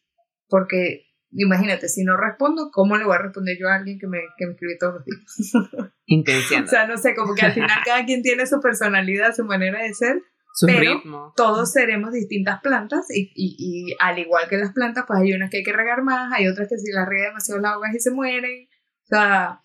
porque 0.46 1.06
imagínate, 1.32 1.88
si 1.88 2.04
no 2.04 2.16
respondo, 2.16 2.70
¿cómo 2.72 2.96
le 2.96 3.04
voy 3.04 3.16
a 3.16 3.22
responder 3.22 3.56
yo 3.58 3.68
a 3.68 3.74
alguien 3.74 3.98
que 3.98 4.06
me, 4.06 4.20
que 4.38 4.46
me 4.46 4.52
escribe 4.52 4.76
todos 4.78 4.94
los 4.94 5.04
días? 5.04 5.92
Intención. 6.10 6.64
o 6.66 6.66
sea, 6.66 6.86
no 6.86 6.98
sé, 6.98 7.14
como 7.14 7.34
que 7.34 7.46
al 7.46 7.52
final 7.52 7.78
cada 7.84 8.04
quien 8.04 8.22
tiene 8.22 8.46
su 8.46 8.60
personalidad, 8.60 9.34
su 9.34 9.44
manera 9.44 9.82
de 9.82 9.94
ser. 9.94 10.22
Su 10.52 10.66
pero 10.66 10.80
ritmo. 10.80 11.32
Todos 11.36 11.72
seremos 11.72 12.12
distintas 12.12 12.60
plantas 12.60 13.06
y, 13.08 13.30
y, 13.36 13.54
y, 13.56 13.96
al 14.00 14.18
igual 14.18 14.48
que 14.48 14.56
las 14.56 14.72
plantas, 14.72 15.04
pues 15.06 15.20
hay 15.20 15.32
unas 15.32 15.48
que 15.48 15.58
hay 15.58 15.62
que 15.62 15.72
regar 15.72 16.02
más, 16.02 16.32
hay 16.32 16.48
otras 16.48 16.68
que 16.68 16.76
si 16.76 16.90
las 16.90 17.08
rega 17.08 17.28
demasiado 17.28 17.60
la 17.60 17.70
ahogas 17.70 17.94
y 17.94 18.00
se 18.00 18.10
mueren. 18.10 18.68
O 19.04 19.06
sea, 19.06 19.60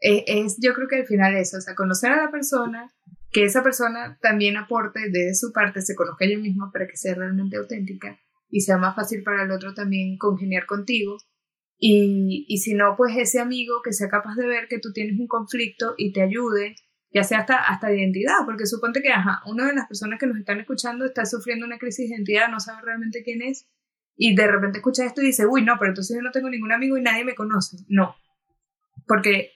es, 0.00 0.24
es, 0.26 0.56
yo 0.60 0.74
creo 0.74 0.86
que 0.86 0.96
al 0.96 1.06
final 1.06 1.34
eso, 1.34 1.56
o 1.56 1.60
sea, 1.62 1.74
conocer 1.74 2.12
a 2.12 2.24
la 2.24 2.30
persona, 2.30 2.92
que 3.32 3.44
esa 3.44 3.62
persona 3.62 4.18
también 4.20 4.58
aporte 4.58 5.08
de 5.10 5.34
su 5.34 5.50
parte, 5.52 5.80
se 5.80 5.94
conozca 5.94 6.26
ella 6.26 6.38
misma 6.38 6.70
para 6.72 6.86
que 6.86 6.98
sea 6.98 7.14
realmente 7.14 7.56
auténtica 7.56 8.18
y 8.50 8.60
sea 8.60 8.76
más 8.76 8.94
fácil 8.94 9.22
para 9.22 9.44
el 9.44 9.50
otro 9.50 9.72
también 9.72 10.18
congeniar 10.18 10.66
contigo. 10.66 11.16
Y, 11.78 12.44
y 12.48 12.58
si 12.58 12.74
no, 12.74 12.94
pues 12.96 13.16
ese 13.16 13.38
amigo 13.40 13.82
que 13.84 13.92
sea 13.92 14.08
capaz 14.08 14.34
de 14.34 14.46
ver 14.46 14.66
que 14.68 14.80
tú 14.80 14.92
tienes 14.92 15.18
un 15.18 15.28
conflicto 15.28 15.94
y 15.96 16.12
te 16.12 16.22
ayude, 16.22 16.74
ya 17.12 17.22
sea 17.22 17.40
hasta, 17.40 17.56
hasta 17.56 17.88
de 17.88 18.00
identidad, 18.00 18.44
porque 18.44 18.66
suponte 18.66 19.00
que, 19.00 19.12
ajá, 19.12 19.42
una 19.46 19.66
de 19.66 19.74
las 19.74 19.86
personas 19.86 20.18
que 20.18 20.26
nos 20.26 20.38
están 20.38 20.58
escuchando 20.58 21.04
está 21.04 21.24
sufriendo 21.24 21.64
una 21.66 21.78
crisis 21.78 22.08
de 22.08 22.16
identidad, 22.16 22.50
no 22.50 22.58
sabe 22.58 22.82
realmente 22.82 23.22
quién 23.22 23.42
es, 23.42 23.68
y 24.16 24.34
de 24.34 24.48
repente 24.48 24.78
escucha 24.78 25.06
esto 25.06 25.22
y 25.22 25.26
dice, 25.26 25.46
uy, 25.46 25.62
no, 25.62 25.76
pero 25.78 25.92
entonces 25.92 26.16
yo 26.16 26.22
no 26.22 26.32
tengo 26.32 26.50
ningún 26.50 26.72
amigo 26.72 26.98
y 26.98 27.02
nadie 27.02 27.24
me 27.24 27.36
conoce. 27.36 27.76
No, 27.88 28.16
porque 29.06 29.52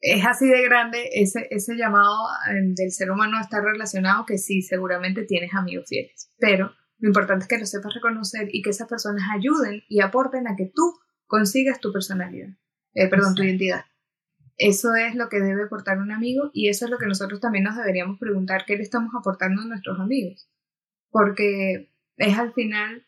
es 0.00 0.24
así 0.24 0.46
de 0.46 0.62
grande 0.62 1.08
ese, 1.12 1.48
ese 1.50 1.76
llamado 1.76 2.14
eh, 2.50 2.60
del 2.76 2.92
ser 2.92 3.10
humano 3.10 3.38
a 3.38 3.40
estar 3.40 3.64
relacionado 3.64 4.24
que 4.24 4.38
sí, 4.38 4.62
seguramente 4.62 5.24
tienes 5.24 5.52
amigos 5.54 5.88
fieles, 5.88 6.30
pero 6.38 6.72
lo 6.98 7.08
importante 7.08 7.42
es 7.42 7.48
que 7.48 7.58
lo 7.58 7.66
sepas 7.66 7.94
reconocer 7.94 8.48
y 8.52 8.62
que 8.62 8.70
esas 8.70 8.88
personas 8.88 9.24
ayuden 9.34 9.82
y 9.88 10.00
aporten 10.00 10.46
a 10.46 10.56
que 10.56 10.70
tú 10.72 10.94
consigas 11.34 11.80
tu 11.80 11.92
personalidad, 11.92 12.50
eh, 12.94 13.08
perdón, 13.08 13.34
tu 13.34 13.42
identidad. 13.42 13.86
Eso 14.56 14.94
es 14.94 15.16
lo 15.16 15.28
que 15.28 15.40
debe 15.40 15.64
aportar 15.64 15.98
un 15.98 16.12
amigo 16.12 16.50
y 16.52 16.68
eso 16.68 16.84
es 16.84 16.92
lo 16.92 16.96
que 16.96 17.08
nosotros 17.08 17.40
también 17.40 17.64
nos 17.64 17.76
deberíamos 17.76 18.20
preguntar, 18.20 18.64
¿qué 18.64 18.76
le 18.76 18.84
estamos 18.84 19.12
aportando 19.18 19.62
a 19.62 19.64
nuestros 19.64 19.98
amigos? 19.98 20.48
Porque 21.10 21.92
es 22.18 22.38
al 22.38 22.52
final 22.52 23.04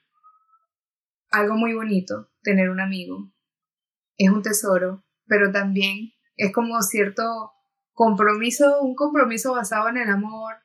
algo 1.30 1.54
muy 1.54 1.72
bonito 1.74 2.32
tener 2.42 2.68
un 2.68 2.80
amigo, 2.80 3.32
es 4.16 4.28
un 4.28 4.42
tesoro, 4.42 5.04
pero 5.26 5.52
también 5.52 6.10
es 6.36 6.52
como 6.52 6.82
cierto 6.82 7.52
compromiso, 7.92 8.82
un 8.82 8.96
compromiso 8.96 9.54
basado 9.54 9.88
en 9.88 9.98
el 9.98 10.08
amor. 10.08 10.56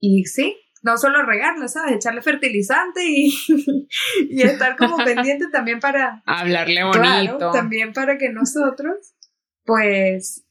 Y 0.00 0.26
sí, 0.26 0.54
no 0.82 0.96
solo 0.98 1.24
regarlo, 1.24 1.68
¿sabes? 1.68 1.96
Echarle 1.96 2.22
fertilizante 2.22 3.02
y, 3.04 3.34
y 4.30 4.42
estar 4.42 4.76
como 4.76 4.96
pendiente 5.04 5.46
también 5.50 5.80
para... 5.80 6.22
Hablarle 6.26 6.84
bonito. 6.84 7.50
también 7.50 7.92
para 7.92 8.18
que 8.18 8.30
nosotros, 8.30 9.14
pues, 9.64 10.44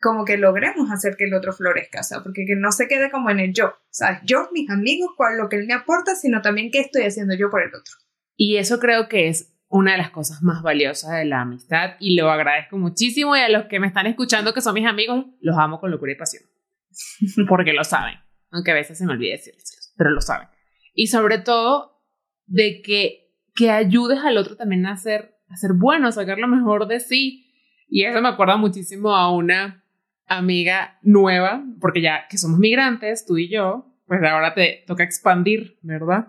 como 0.00 0.24
que 0.24 0.36
logremos 0.36 0.90
hacer 0.90 1.16
que 1.16 1.24
el 1.24 1.34
otro 1.34 1.52
florezca, 1.52 2.00
o 2.00 2.04
sea, 2.04 2.22
porque 2.22 2.44
que 2.46 2.56
no 2.56 2.72
se 2.72 2.88
quede 2.88 3.10
como 3.10 3.30
en 3.30 3.40
el 3.40 3.52
yo, 3.52 3.74
¿sabes? 3.90 4.20
Yo, 4.24 4.48
mis 4.52 4.70
amigos, 4.70 5.10
cuál 5.16 5.38
lo 5.38 5.48
que 5.48 5.56
él 5.56 5.66
me 5.66 5.74
aporta, 5.74 6.14
sino 6.14 6.42
también 6.42 6.70
qué 6.70 6.80
estoy 6.80 7.04
haciendo 7.04 7.34
yo 7.34 7.50
por 7.50 7.62
el 7.62 7.68
otro. 7.68 7.94
Y 8.36 8.56
eso 8.56 8.78
creo 8.78 9.08
que 9.08 9.28
es 9.28 9.54
una 9.68 9.92
de 9.92 9.98
las 9.98 10.10
cosas 10.10 10.42
más 10.42 10.62
valiosas 10.62 11.12
de 11.12 11.24
la 11.24 11.40
amistad 11.40 11.96
y 11.98 12.14
lo 12.14 12.30
agradezco 12.30 12.78
muchísimo 12.78 13.36
y 13.36 13.40
a 13.40 13.48
los 13.48 13.64
que 13.66 13.80
me 13.80 13.86
están 13.86 14.06
escuchando 14.06 14.54
que 14.54 14.60
son 14.60 14.74
mis 14.74 14.86
amigos, 14.86 15.26
los 15.40 15.56
amo 15.58 15.80
con 15.80 15.90
locura 15.90 16.12
y 16.12 16.16
pasión. 16.16 16.44
Porque 17.48 17.72
lo 17.72 17.84
saben, 17.84 18.14
aunque 18.50 18.70
a 18.70 18.74
veces 18.74 18.98
se 18.98 19.06
me 19.06 19.12
olvide 19.12 19.32
decirles, 19.32 19.92
pero 19.96 20.10
lo 20.10 20.20
saben. 20.20 20.48
Y 20.94 21.08
sobre 21.08 21.38
todo 21.38 22.02
de 22.46 22.80
que, 22.82 23.32
que 23.54 23.70
ayudes 23.70 24.20
al 24.20 24.38
otro 24.38 24.56
también 24.56 24.86
a 24.86 24.96
ser, 24.96 25.36
a 25.48 25.56
ser 25.56 25.72
bueno, 25.74 26.08
a 26.08 26.12
sacar 26.12 26.38
lo 26.38 26.48
mejor 26.48 26.86
de 26.86 27.00
sí. 27.00 27.52
Y 27.88 28.04
eso 28.04 28.20
me 28.20 28.28
acuerda 28.28 28.56
muchísimo 28.56 29.14
a 29.14 29.32
una 29.32 29.84
amiga 30.26 30.98
nueva, 31.02 31.64
porque 31.80 32.00
ya 32.00 32.26
que 32.28 32.38
somos 32.38 32.58
migrantes, 32.58 33.26
tú 33.26 33.38
y 33.38 33.48
yo, 33.48 33.94
pues 34.06 34.20
ahora 34.22 34.54
te 34.54 34.84
toca 34.86 35.04
expandir, 35.04 35.78
¿verdad? 35.82 36.28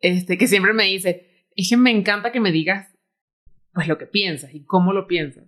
Este, 0.00 0.38
que 0.38 0.46
siempre 0.46 0.72
me 0.72 0.84
dice, 0.84 1.46
es 1.56 1.68
que 1.68 1.76
me 1.76 1.90
encanta 1.90 2.32
que 2.32 2.40
me 2.40 2.52
digas 2.52 2.88
pues 3.72 3.86
lo 3.86 3.98
que 3.98 4.06
piensas 4.06 4.54
y 4.54 4.64
cómo 4.64 4.92
lo 4.92 5.06
piensas. 5.06 5.44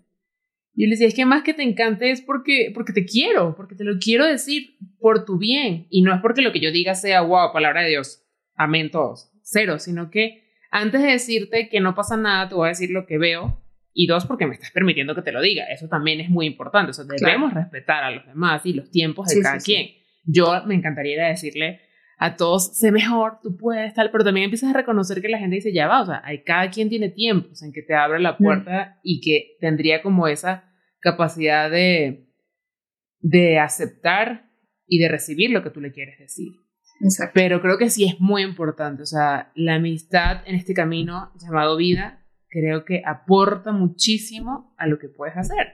Y 0.75 0.85
yo 0.85 0.87
le 0.87 0.93
decía, 0.93 1.09
es 1.09 1.15
que 1.15 1.27
más 1.27 1.43
que 1.43 1.55
te 1.55 1.63
encante 1.63 2.11
es 2.11 2.23
porque, 2.23 2.71
porque 2.75 2.93
te 2.93 3.05
quiero, 3.05 3.55
porque 3.57 3.75
te 3.75 3.85
lo 3.85 3.99
quiero 3.99 4.27
decir 4.27 4.72
por 5.03 5.27
tu 5.27 5.37
bien. 5.37 5.87
Y 5.91 6.01
no 6.01 6.15
es 6.15 6.23
porque 6.23 6.41
lo 6.41 6.53
que 6.53 6.61
yo 6.61 6.73
diga 6.73 6.95
sea, 6.95 7.21
wow, 7.21 7.53
palabra 7.53 7.83
de 7.83 7.91
Dios, 7.91 8.25
amén 8.55 8.91
todos, 8.91 9.31
cero, 9.43 9.79
sino 9.79 10.11
que 10.11 10.43
antes 10.71 11.03
de 11.03 11.09
decirte 11.09 11.69
que 11.69 11.81
no 11.81 11.95
pasa 11.95 12.17
nada, 12.17 12.49
te 12.49 12.55
voy 12.55 12.67
a 12.67 12.69
decir 12.71 12.91
lo 12.91 13.07
que 13.07 13.19
veo. 13.19 13.59
Y 13.95 14.07
dos, 14.07 14.25
porque 14.25 14.47
me 14.47 14.55
estás 14.55 14.71
permitiendo 14.71 15.15
que 15.15 15.21
te 15.21 15.33
lo 15.33 15.43
diga. 15.43 15.65
Eso 15.67 15.87
también 15.87 16.19
es 16.21 16.31
muy 16.31 16.47
importante. 16.47 16.93
O 16.93 16.95
sea, 16.95 17.05
debemos 17.05 17.53
respetar 17.53 18.03
a 18.03 18.11
los 18.11 18.27
demás 18.27 18.65
y 18.65 18.73
los 18.73 18.91
tiempos 18.91 19.29
de 19.29 19.43
cada 19.43 19.59
quien. 19.59 19.91
Yo 20.25 20.65
me 20.65 20.75
encantaría 20.75 21.27
decirle 21.27 21.81
a 22.23 22.37
todos, 22.37 22.79
sé 22.79 22.93
mejor, 22.93 23.41
tú 23.43 23.57
puedes, 23.57 23.93
tal, 23.95 24.13
pero 24.13 24.23
también 24.23 24.45
empiezas 24.45 24.71
a 24.71 24.79
reconocer 24.79 25.21
que 25.21 25.29
la 25.29 25.39
gente 25.39 25.57
dice, 25.57 25.73
ya 25.73 25.89
va, 25.89 26.03
o 26.03 26.07
sea, 26.07 26.23
hay, 26.25 26.45
cada 26.45 26.71
quien 26.71 26.89
tiene 26.89 27.09
tiempos 27.09 27.63
en 27.65 27.73
que 27.73 27.83
te 27.83 27.95
abre 27.95 28.21
la 28.21 28.39
puerta 28.39 29.01
y 29.03 29.21
que 29.21 29.57
tendría 29.59 30.03
como 30.03 30.29
esa 30.29 30.73
capacidad 31.01 31.69
de, 31.69 32.29
de 33.19 33.59
aceptar 33.59 34.52
y 34.93 34.99
de 34.99 35.09
recibir 35.09 35.51
lo 35.51 35.63
que 35.63 35.71
tú 35.71 35.81
le 35.81 35.91
quieres 35.91 36.19
decir. 36.19 36.53
Exacto. 37.01 37.33
Pero 37.35 37.63
creo 37.63 37.79
que 37.79 37.89
sí 37.89 38.05
es 38.05 38.21
muy 38.21 38.43
importante, 38.43 39.03
o 39.03 39.07
sea, 39.07 39.51
la 39.55 39.77
amistad 39.77 40.43
en 40.47 40.55
este 40.55 40.75
camino 40.75 41.33
llamado 41.41 41.79
vida, 41.79 42.27
creo 42.49 42.85
que 42.85 43.03
aporta 43.07 43.73
muchísimo 43.73 44.75
a 44.77 44.87
lo 44.87 44.99
que 44.99 45.09
puedes 45.09 45.35
hacer. 45.35 45.73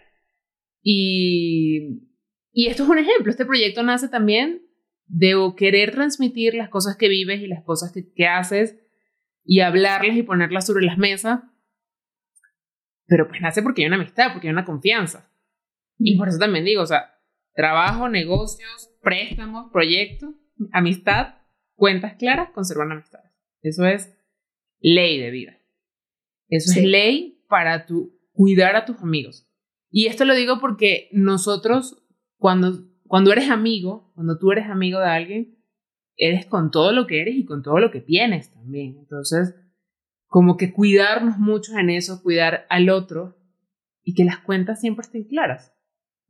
Y, 0.82 2.12
y 2.52 2.68
esto 2.68 2.84
es 2.84 2.88
un 2.88 2.98
ejemplo, 2.98 3.32
este 3.32 3.44
proyecto 3.44 3.82
nace 3.82 4.08
también 4.08 4.62
de 5.08 5.34
querer 5.56 5.90
transmitir 5.90 6.54
las 6.54 6.68
cosas 6.68 6.96
que 6.96 7.08
vives 7.08 7.40
y 7.40 7.48
las 7.48 7.64
cosas 7.64 7.92
que, 7.92 8.28
haces 8.28 8.76
y 9.44 9.62
hablarlas 9.62 10.16
y 10.16 10.22
ponerlas 10.22 10.64
sobre 10.64 10.84
las 10.84 10.96
mesas. 10.96 11.40
Pero 13.06 13.26
pues 13.26 13.40
nace 13.40 13.64
porque 13.64 13.82
hay 13.82 13.88
una 13.88 13.96
amistad, 13.96 14.32
porque 14.32 14.46
hay 14.46 14.52
una 14.52 14.64
confianza. 14.64 15.28
Y 15.98 16.16
por 16.16 16.28
eso 16.28 16.38
también 16.38 16.64
digo, 16.64 16.82
o 16.82 16.86
sea, 16.86 17.18
trabajo, 17.58 18.08
negocios, 18.08 18.94
préstamos, 19.08 19.70
proyectos, 19.72 20.34
amistad, 20.72 21.34
cuentas 21.74 22.14
claras, 22.16 22.50
conservar 22.50 22.90
amistades. 22.92 23.32
Eso 23.62 23.86
es 23.86 24.14
ley 24.80 25.18
de 25.18 25.30
vida. 25.30 25.58
Eso 26.48 26.78
es 26.78 26.84
ley 26.84 27.44
para 27.48 27.86
tu, 27.86 28.18
cuidar 28.32 28.76
a 28.76 28.84
tus 28.84 28.98
amigos. 28.98 29.46
Y 29.90 30.06
esto 30.06 30.24
lo 30.24 30.34
digo 30.34 30.60
porque 30.60 31.08
nosotros, 31.12 32.04
cuando 32.36 32.88
cuando 33.08 33.32
eres 33.32 33.50
amigo, 33.50 34.12
cuando 34.14 34.38
tú 34.38 34.52
eres 34.52 34.68
amigo 34.68 35.00
de 35.00 35.08
alguien, 35.08 35.58
eres 36.16 36.44
con 36.46 36.70
todo 36.70 36.92
lo 36.92 37.06
que 37.06 37.22
eres 37.22 37.36
y 37.36 37.44
con 37.44 37.62
todo 37.62 37.78
lo 37.78 37.90
que 37.90 38.02
tienes 38.02 38.52
también. 38.52 38.96
Entonces, 38.98 39.54
como 40.26 40.56
que 40.58 40.72
cuidarnos 40.72 41.38
mucho 41.38 41.76
en 41.78 41.88
eso, 41.88 42.22
cuidar 42.22 42.66
al 42.68 42.90
otro 42.90 43.36
y 44.02 44.14
que 44.14 44.24
las 44.24 44.38
cuentas 44.40 44.80
siempre 44.80 45.06
estén 45.06 45.24
claras 45.24 45.74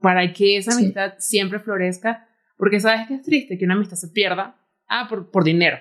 para 0.01 0.33
que 0.33 0.57
esa 0.57 0.73
amistad 0.73 1.15
siempre 1.19 1.59
florezca, 1.59 2.28
porque 2.59 2.81
sabes 2.81 3.09
que 3.09 3.15
es 3.15 3.23
triste 3.23 3.57
que 3.57 3.65
una 3.65 3.75
amistad 3.75 3.97
se 3.97 4.09
pierda, 4.09 4.61
ah, 4.89 5.07
por, 5.09 5.31
por 5.31 5.45
dinero. 5.45 5.79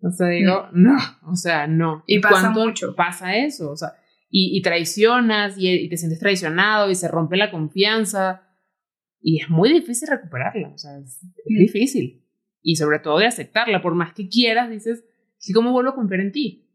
O 0.00 0.10
sea, 0.10 0.28
digo, 0.28 0.68
mm. 0.72 0.82
no, 0.82 0.96
o 1.30 1.36
sea, 1.36 1.68
no. 1.68 2.02
Y 2.06 2.18
pasa 2.18 2.50
mucho. 2.50 2.96
Pasa 2.96 3.36
eso, 3.36 3.70
o 3.70 3.76
sea, 3.76 3.92
y, 4.28 4.60
traicionas 4.62 5.56
y, 5.56 5.70
y, 5.70 5.88
te 5.88 5.96
sientes 5.96 6.18
traicionado 6.18 6.90
y 6.90 6.96
se 6.96 7.06
rompe 7.06 7.36
la 7.36 7.52
confianza 7.52 8.42
y 9.26 9.40
es 9.40 9.48
muy 9.48 9.72
difícil 9.72 10.06
recuperarla, 10.06 10.68
o 10.68 10.76
sea, 10.76 10.98
es, 10.98 11.18
difícil. 11.46 12.22
Y 12.62 12.76
sobre 12.76 12.98
todo 12.98 13.18
de 13.18 13.26
aceptarla, 13.26 13.80
por 13.80 13.94
más 13.94 14.12
que 14.12 14.28
quieras, 14.28 14.70
dices, 14.70 15.02
sí, 15.38 15.54
¿cómo 15.54 15.72
vuelvo 15.72 15.90
a 15.90 15.94
confiar 15.94 16.20
en 16.20 16.30
ti? 16.30 16.68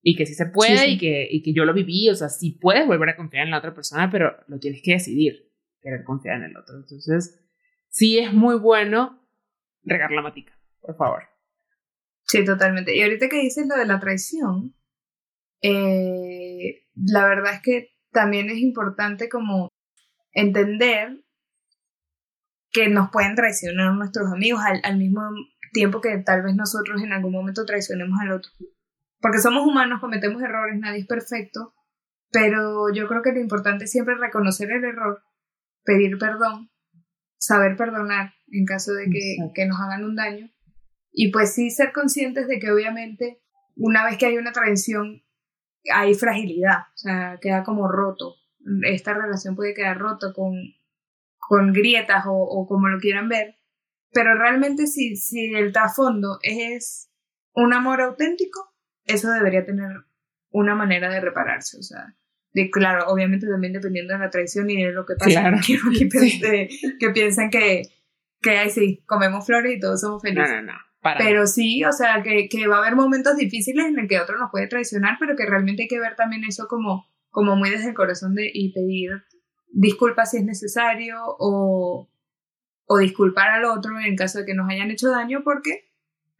Y 0.00 0.14
que 0.14 0.24
sí 0.24 0.34
se 0.34 0.46
puede 0.46 0.88
Y, 0.90 0.98
que, 0.98 1.26
y 1.28 1.42
que 1.42 1.52
yo 1.52 1.64
lo 1.64 1.74
viví, 1.74 2.08
o 2.10 2.14
sea, 2.14 2.28
sí 2.28 2.52
puedes 2.60 2.86
volver 2.86 3.08
a 3.08 3.16
confiar 3.16 3.44
en 3.44 3.50
la 3.50 3.58
otra 3.58 3.74
persona, 3.74 4.08
pero 4.08 4.36
lo 4.46 4.60
tienes 4.60 4.82
que 4.84 4.92
decidir, 4.92 5.50
querer 5.80 6.04
confiar 6.04 6.36
en 6.36 6.44
el 6.44 6.56
otro. 6.56 6.76
Entonces, 6.76 7.40
sí 7.90 8.18
es 8.18 8.32
muy 8.32 8.58
bueno 8.58 9.26
regar 9.82 10.10
la 10.10 10.22
matica, 10.22 10.58
por 10.80 10.96
favor. 10.96 11.22
Sí, 12.26 12.44
totalmente. 12.44 12.94
Y 12.94 13.02
ahorita 13.02 13.28
que 13.28 13.40
dices 13.40 13.66
lo 13.66 13.76
de 13.76 13.86
la 13.86 14.00
traición, 14.00 14.74
eh, 15.62 16.86
la 16.94 17.26
verdad 17.26 17.54
es 17.54 17.62
que 17.62 17.88
también 18.12 18.50
es 18.50 18.58
importante 18.58 19.28
como 19.28 19.70
entender 20.32 21.24
que 22.70 22.88
nos 22.88 23.10
pueden 23.10 23.34
traicionar 23.34 23.94
nuestros 23.94 24.30
amigos 24.30 24.60
al, 24.82 24.98
mismo 24.98 25.22
tiempo 25.72 26.00
que 26.00 26.18
tal 26.18 26.42
vez 26.42 26.54
nosotros 26.54 27.02
en 27.02 27.12
algún 27.12 27.32
momento 27.32 27.64
traicionemos 27.64 28.18
al 28.20 28.32
otro. 28.32 28.50
Porque 29.20 29.38
somos 29.38 29.66
humanos, 29.66 30.00
cometemos 30.00 30.42
errores, 30.42 30.78
nadie 30.78 31.00
es 31.00 31.06
perfecto, 31.06 31.74
pero 32.30 32.92
yo 32.92 33.08
creo 33.08 33.22
que 33.22 33.32
lo 33.32 33.40
importante 33.40 33.84
es 33.84 33.90
siempre 33.90 34.14
reconocer 34.16 34.70
el 34.70 34.84
error, 34.84 35.22
pedir 35.84 36.18
perdón, 36.18 36.70
saber 37.38 37.76
perdonar 37.76 38.34
en 38.50 38.64
caso 38.64 38.92
de 38.92 39.06
que, 39.06 39.36
que 39.54 39.66
nos 39.66 39.80
hagan 39.80 40.04
un 40.04 40.16
daño. 40.16 40.50
Y 41.10 41.30
pues 41.32 41.54
sí 41.54 41.70
ser 41.70 41.92
conscientes 41.92 42.46
de 42.46 42.58
que 42.58 42.70
obviamente 42.70 43.40
una 43.76 44.04
vez 44.04 44.18
que 44.18 44.26
hay 44.26 44.36
una 44.36 44.52
traición 44.52 45.22
hay 45.90 46.14
fragilidad, 46.14 46.80
o 46.94 46.98
sea, 46.98 47.38
queda 47.40 47.64
como 47.64 47.88
roto. 47.88 48.34
Esta 48.82 49.14
relación 49.14 49.56
puede 49.56 49.72
quedar 49.72 49.98
rota 49.98 50.32
con 50.34 50.52
con 51.48 51.72
grietas 51.72 52.24
o, 52.26 52.66
como 52.68 52.88
lo 52.88 53.00
quieran 53.00 53.30
ver, 53.30 53.56
pero 54.12 54.34
realmente 54.34 54.86
si, 54.86 55.16
si 55.16 55.54
el 55.54 55.72
trasfondo 55.72 56.38
es 56.42 57.10
un 57.54 57.72
amor 57.72 58.02
auténtico, 58.02 58.74
eso 59.04 59.30
debería 59.30 59.64
tener 59.64 59.88
una 60.50 60.74
manera 60.74 61.08
de 61.08 61.20
repararse, 61.20 61.78
o 61.78 61.82
sea, 61.82 62.14
de, 62.62 62.70
claro, 62.70 63.06
obviamente 63.08 63.46
también 63.46 63.72
dependiendo 63.72 64.14
de 64.14 64.20
la 64.20 64.30
traición 64.30 64.68
y 64.70 64.82
de 64.82 64.92
lo 64.92 65.06
que 65.06 65.14
pasa, 65.14 65.40
claro. 65.40 65.58
que, 65.66 66.68
que 66.98 67.10
piensen 67.10 67.50
que, 67.50 67.82
que 68.40 68.50
ahí 68.50 68.70
sí, 68.70 69.02
comemos 69.06 69.46
flores 69.46 69.76
y 69.76 69.80
todos 69.80 70.00
somos 70.00 70.22
felices. 70.22 70.48
No, 70.50 70.62
no, 70.62 70.72
no. 70.72 70.78
Pero 71.16 71.46
sí, 71.46 71.84
o 71.84 71.92
sea, 71.92 72.22
que, 72.22 72.48
que, 72.48 72.66
va 72.66 72.76
a 72.76 72.78
haber 72.80 72.96
momentos 72.96 73.36
difíciles 73.36 73.86
en 73.86 73.98
el 73.98 74.08
que 74.08 74.20
otro 74.20 74.36
nos 74.36 74.50
puede 74.50 74.66
traicionar, 74.66 75.16
pero 75.20 75.36
que 75.36 75.46
realmente 75.46 75.82
hay 75.82 75.88
que 75.88 76.00
ver 76.00 76.16
también 76.16 76.44
eso 76.44 76.66
como, 76.66 77.06
como 77.30 77.56
muy 77.56 77.70
desde 77.70 77.90
el 77.90 77.94
corazón 77.94 78.34
de, 78.34 78.50
y 78.52 78.72
pedir 78.72 79.22
disculpa 79.70 80.26
si 80.26 80.38
es 80.38 80.44
necesario 80.44 81.16
o, 81.24 82.08
o 82.86 82.98
disculpar 82.98 83.50
al 83.50 83.64
otro 83.66 83.98
en 84.00 84.16
caso 84.16 84.40
de 84.40 84.46
que 84.46 84.54
nos 84.54 84.68
hayan 84.68 84.90
hecho 84.90 85.10
daño 85.10 85.42
porque 85.44 85.88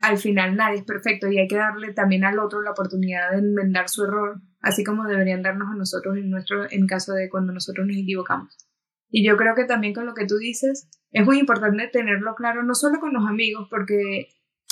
al 0.00 0.18
final 0.18 0.56
nadie 0.56 0.78
es 0.78 0.84
perfecto 0.84 1.28
y 1.28 1.38
hay 1.38 1.48
que 1.48 1.56
darle 1.56 1.92
también 1.92 2.24
al 2.24 2.38
otro 2.38 2.62
la 2.62 2.70
oportunidad 2.70 3.30
de 3.32 3.38
enmendar 3.38 3.88
su 3.88 4.04
error, 4.04 4.40
así 4.60 4.84
como 4.84 5.04
deberían 5.04 5.42
darnos 5.42 5.68
a 5.70 5.76
nosotros 5.76 6.16
en 6.16 6.30
nuestro 6.30 6.70
en 6.70 6.86
caso 6.86 7.12
de 7.12 7.28
cuando 7.28 7.52
nosotros 7.52 7.86
nos 7.86 7.96
equivocamos. 7.96 8.56
Y 9.10 9.26
yo 9.26 9.36
creo 9.36 9.54
que 9.54 9.64
también 9.64 9.94
con 9.94 10.06
lo 10.06 10.14
que 10.14 10.26
tú 10.26 10.36
dices 10.36 10.88
es 11.10 11.24
muy 11.24 11.38
importante 11.38 11.88
tenerlo 11.88 12.34
claro 12.34 12.62
no 12.62 12.74
solo 12.74 13.00
con 13.00 13.12
los 13.14 13.26
amigos, 13.26 13.68
porque 13.70 14.28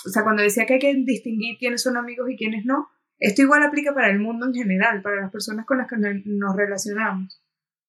o 0.06 0.08
sea, 0.08 0.22
cuando 0.22 0.42
decía 0.42 0.66
que 0.66 0.74
hay 0.74 0.78
que 0.78 0.94
distinguir 0.94 1.58
quiénes 1.58 1.82
son 1.82 1.96
amigos 1.96 2.30
y 2.30 2.36
quiénes 2.36 2.64
no, 2.64 2.88
esto 3.18 3.42
igual 3.42 3.62
aplica 3.62 3.94
para 3.94 4.10
el 4.10 4.20
mundo 4.20 4.46
en 4.46 4.54
general, 4.54 5.02
para 5.02 5.22
las 5.22 5.32
personas 5.32 5.66
con 5.66 5.78
las 5.78 5.88
que 5.88 5.96
nos 5.96 6.54
relacionamos 6.54 7.42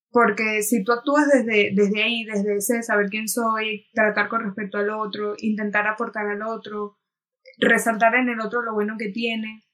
Porque 0.10 0.64
si 0.64 0.84
tú 0.84 0.94
actúas 0.94 1.28
desde, 1.28 1.74
desde 1.76 2.04
ahí, 2.04 2.24
desde 2.24 2.56
ese 2.56 2.82
saber 2.82 3.08
quién 3.10 3.28
soy, 3.28 3.88
tratar 3.94 4.30
con 4.30 4.44
respeto 4.44 4.78
al 4.78 4.90
otro, 4.90 5.36
intentar 5.38 5.86
aportar 5.86 6.28
al 6.28 6.42
otro, 6.42 6.98
resaltar 7.60 8.16
en 8.16 8.30
el 8.30 8.40
otro 8.40 8.62
lo 8.62 8.74
bueno 8.74 8.96
que 8.98 9.10
tiene, 9.10 9.67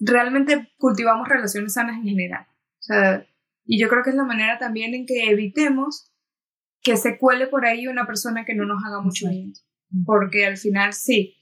realmente 0.00 0.72
cultivamos 0.78 1.28
relaciones 1.28 1.74
sanas 1.74 1.98
en 1.98 2.04
general. 2.04 2.46
O 2.50 2.82
sea, 2.82 3.26
y 3.64 3.80
yo 3.80 3.88
creo 3.88 4.02
que 4.02 4.10
es 4.10 4.16
la 4.16 4.24
manera 4.24 4.58
también 4.58 4.94
en 4.94 5.06
que 5.06 5.30
evitemos 5.30 6.10
que 6.82 6.96
se 6.96 7.18
cuele 7.18 7.46
por 7.46 7.66
ahí 7.66 7.86
una 7.86 8.06
persona 8.06 8.44
que 8.44 8.54
no 8.54 8.64
nos 8.64 8.82
haga 8.84 9.00
mucho 9.00 9.28
bien. 9.28 9.52
Porque 10.06 10.46
al 10.46 10.56
final 10.56 10.92
sí, 10.92 11.36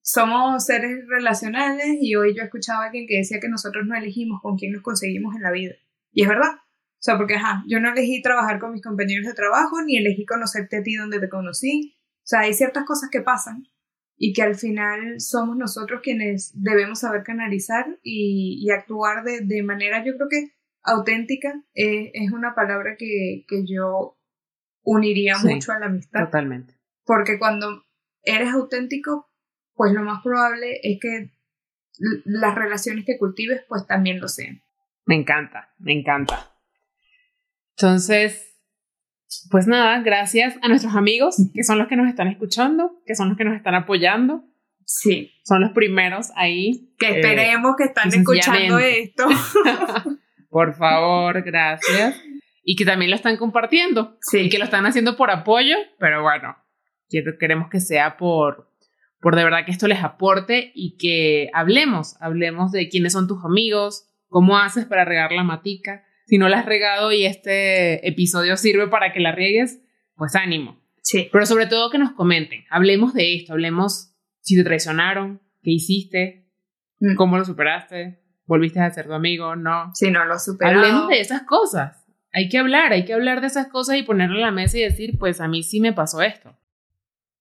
somos 0.00 0.64
seres 0.64 1.04
relacionales 1.08 1.98
y 2.00 2.16
hoy 2.16 2.34
yo 2.34 2.42
escuchaba 2.42 2.84
a 2.84 2.86
alguien 2.86 3.06
que 3.06 3.18
decía 3.18 3.40
que 3.40 3.48
nosotros 3.48 3.86
no 3.86 3.96
elegimos 3.96 4.40
con 4.40 4.56
quién 4.56 4.72
nos 4.72 4.82
conseguimos 4.82 5.36
en 5.36 5.42
la 5.42 5.50
vida. 5.50 5.74
Y 6.12 6.22
es 6.22 6.28
verdad. 6.28 6.54
O 6.54 7.02
sea, 7.02 7.16
porque 7.16 7.34
ajá, 7.34 7.64
yo 7.66 7.80
no 7.80 7.90
elegí 7.90 8.22
trabajar 8.22 8.58
con 8.58 8.72
mis 8.72 8.82
compañeros 8.82 9.26
de 9.26 9.34
trabajo, 9.34 9.82
ni 9.82 9.96
elegí 9.96 10.26
conocerte 10.26 10.78
a 10.78 10.82
ti 10.82 10.96
donde 10.96 11.18
te 11.18 11.28
conocí. 11.28 11.96
O 12.18 12.26
sea, 12.30 12.40
hay 12.40 12.54
ciertas 12.54 12.84
cosas 12.84 13.10
que 13.10 13.20
pasan 13.22 13.64
y 14.22 14.34
que 14.34 14.42
al 14.42 14.54
final 14.54 15.18
somos 15.18 15.56
nosotros 15.56 16.02
quienes 16.02 16.52
debemos 16.54 17.00
saber 17.00 17.22
canalizar 17.22 17.86
y, 18.02 18.58
y 18.62 18.70
actuar 18.70 19.24
de, 19.24 19.40
de, 19.40 19.62
manera, 19.62 20.04
yo 20.04 20.14
creo 20.16 20.28
que 20.28 20.52
auténtica 20.82 21.64
eh, 21.74 22.10
es 22.12 22.30
una 22.30 22.54
palabra 22.54 22.96
que, 22.98 23.46
que 23.48 23.64
yo 23.66 24.18
uniría 24.82 25.38
mucho 25.38 25.72
a 25.72 25.78
la 25.78 25.86
amistad. 25.86 26.26
Totalmente. 26.26 26.74
Porque 27.06 27.38
cuando 27.38 27.86
eres 28.22 28.52
auténtico, 28.52 29.30
pues 29.72 29.94
lo 29.94 30.02
más 30.02 30.22
probable 30.22 30.80
es 30.82 30.98
que 31.00 31.30
las 32.26 32.54
relaciones 32.54 33.06
que 33.06 33.16
cultives 33.16 33.62
pues 33.70 33.86
también 33.86 34.20
lo 34.20 34.28
sean. 34.28 34.62
Me 35.06 35.14
encanta, 35.14 35.72
me 35.78 35.94
encanta. 35.94 36.54
Entonces, 37.74 38.49
pues 39.50 39.66
nada, 39.66 40.00
gracias 40.02 40.56
a 40.62 40.68
nuestros 40.68 40.94
amigos, 40.94 41.36
que 41.54 41.62
son 41.62 41.78
los 41.78 41.88
que 41.88 41.96
nos 41.96 42.08
están 42.08 42.28
escuchando, 42.28 43.00
que 43.06 43.14
son 43.14 43.28
los 43.28 43.38
que 43.38 43.44
nos 43.44 43.56
están 43.56 43.74
apoyando. 43.74 44.44
Sí. 44.84 45.32
Son 45.44 45.60
los 45.60 45.70
primeros 45.70 46.30
ahí. 46.34 46.92
Que 46.98 47.06
eh, 47.06 47.20
esperemos 47.20 47.76
que 47.76 47.84
están 47.84 48.08
escuchando 48.08 48.78
esto. 48.78 49.28
Por 50.50 50.74
favor, 50.74 51.42
gracias. 51.42 52.20
Y 52.64 52.74
que 52.74 52.84
también 52.84 53.10
lo 53.10 53.16
están 53.16 53.36
compartiendo. 53.36 54.18
Sí. 54.20 54.40
Y 54.40 54.48
que 54.48 54.58
lo 54.58 54.64
están 54.64 54.84
haciendo 54.84 55.16
por 55.16 55.30
apoyo, 55.30 55.76
pero 55.98 56.22
bueno, 56.22 56.56
queremos 57.38 57.70
que 57.70 57.80
sea 57.80 58.16
por, 58.16 58.68
por 59.20 59.36
de 59.36 59.44
verdad 59.44 59.64
que 59.64 59.70
esto 59.70 59.88
les 59.88 60.02
aporte 60.02 60.72
y 60.74 60.96
que 60.96 61.50
hablemos, 61.54 62.16
hablemos 62.20 62.70
de 62.72 62.88
quiénes 62.88 63.12
son 63.12 63.28
tus 63.28 63.44
amigos, 63.44 64.08
cómo 64.28 64.58
haces 64.58 64.86
para 64.86 65.04
regar 65.04 65.32
la 65.32 65.44
matica. 65.44 66.04
Si 66.30 66.38
no 66.38 66.48
la 66.48 66.60
has 66.60 66.64
regado 66.64 67.10
y 67.10 67.24
este 67.24 68.06
episodio 68.06 68.56
sirve 68.56 68.86
para 68.86 69.12
que 69.12 69.18
la 69.18 69.32
riegues, 69.32 69.82
pues 70.14 70.36
ánimo. 70.36 70.80
Sí. 71.02 71.28
Pero 71.32 71.44
sobre 71.44 71.66
todo 71.66 71.90
que 71.90 71.98
nos 71.98 72.12
comenten, 72.12 72.62
hablemos 72.70 73.14
de 73.14 73.34
esto, 73.34 73.54
hablemos 73.54 74.14
si 74.38 74.54
te 74.54 74.62
traicionaron, 74.62 75.42
qué 75.60 75.72
hiciste, 75.72 76.46
mm. 77.00 77.16
cómo 77.16 77.36
lo 77.36 77.44
superaste, 77.44 78.22
volviste 78.46 78.78
a 78.78 78.88
ser 78.92 79.06
tu 79.06 79.12
amigo, 79.12 79.56
no. 79.56 79.90
Si 79.92 80.08
no 80.12 80.24
lo 80.24 80.38
superaste. 80.38 80.78
Hablemos 80.78 81.08
de 81.08 81.18
esas 81.18 81.42
cosas. 81.42 82.06
Hay 82.32 82.48
que 82.48 82.58
hablar, 82.58 82.92
hay 82.92 83.04
que 83.04 83.14
hablar 83.14 83.40
de 83.40 83.48
esas 83.48 83.66
cosas 83.66 83.96
y 83.96 84.04
ponerlo 84.04 84.36
en 84.36 84.42
la 84.42 84.52
mesa 84.52 84.78
y 84.78 84.82
decir, 84.82 85.18
pues 85.18 85.40
a 85.40 85.48
mí 85.48 85.64
sí 85.64 85.80
me 85.80 85.92
pasó 85.92 86.22
esto. 86.22 86.56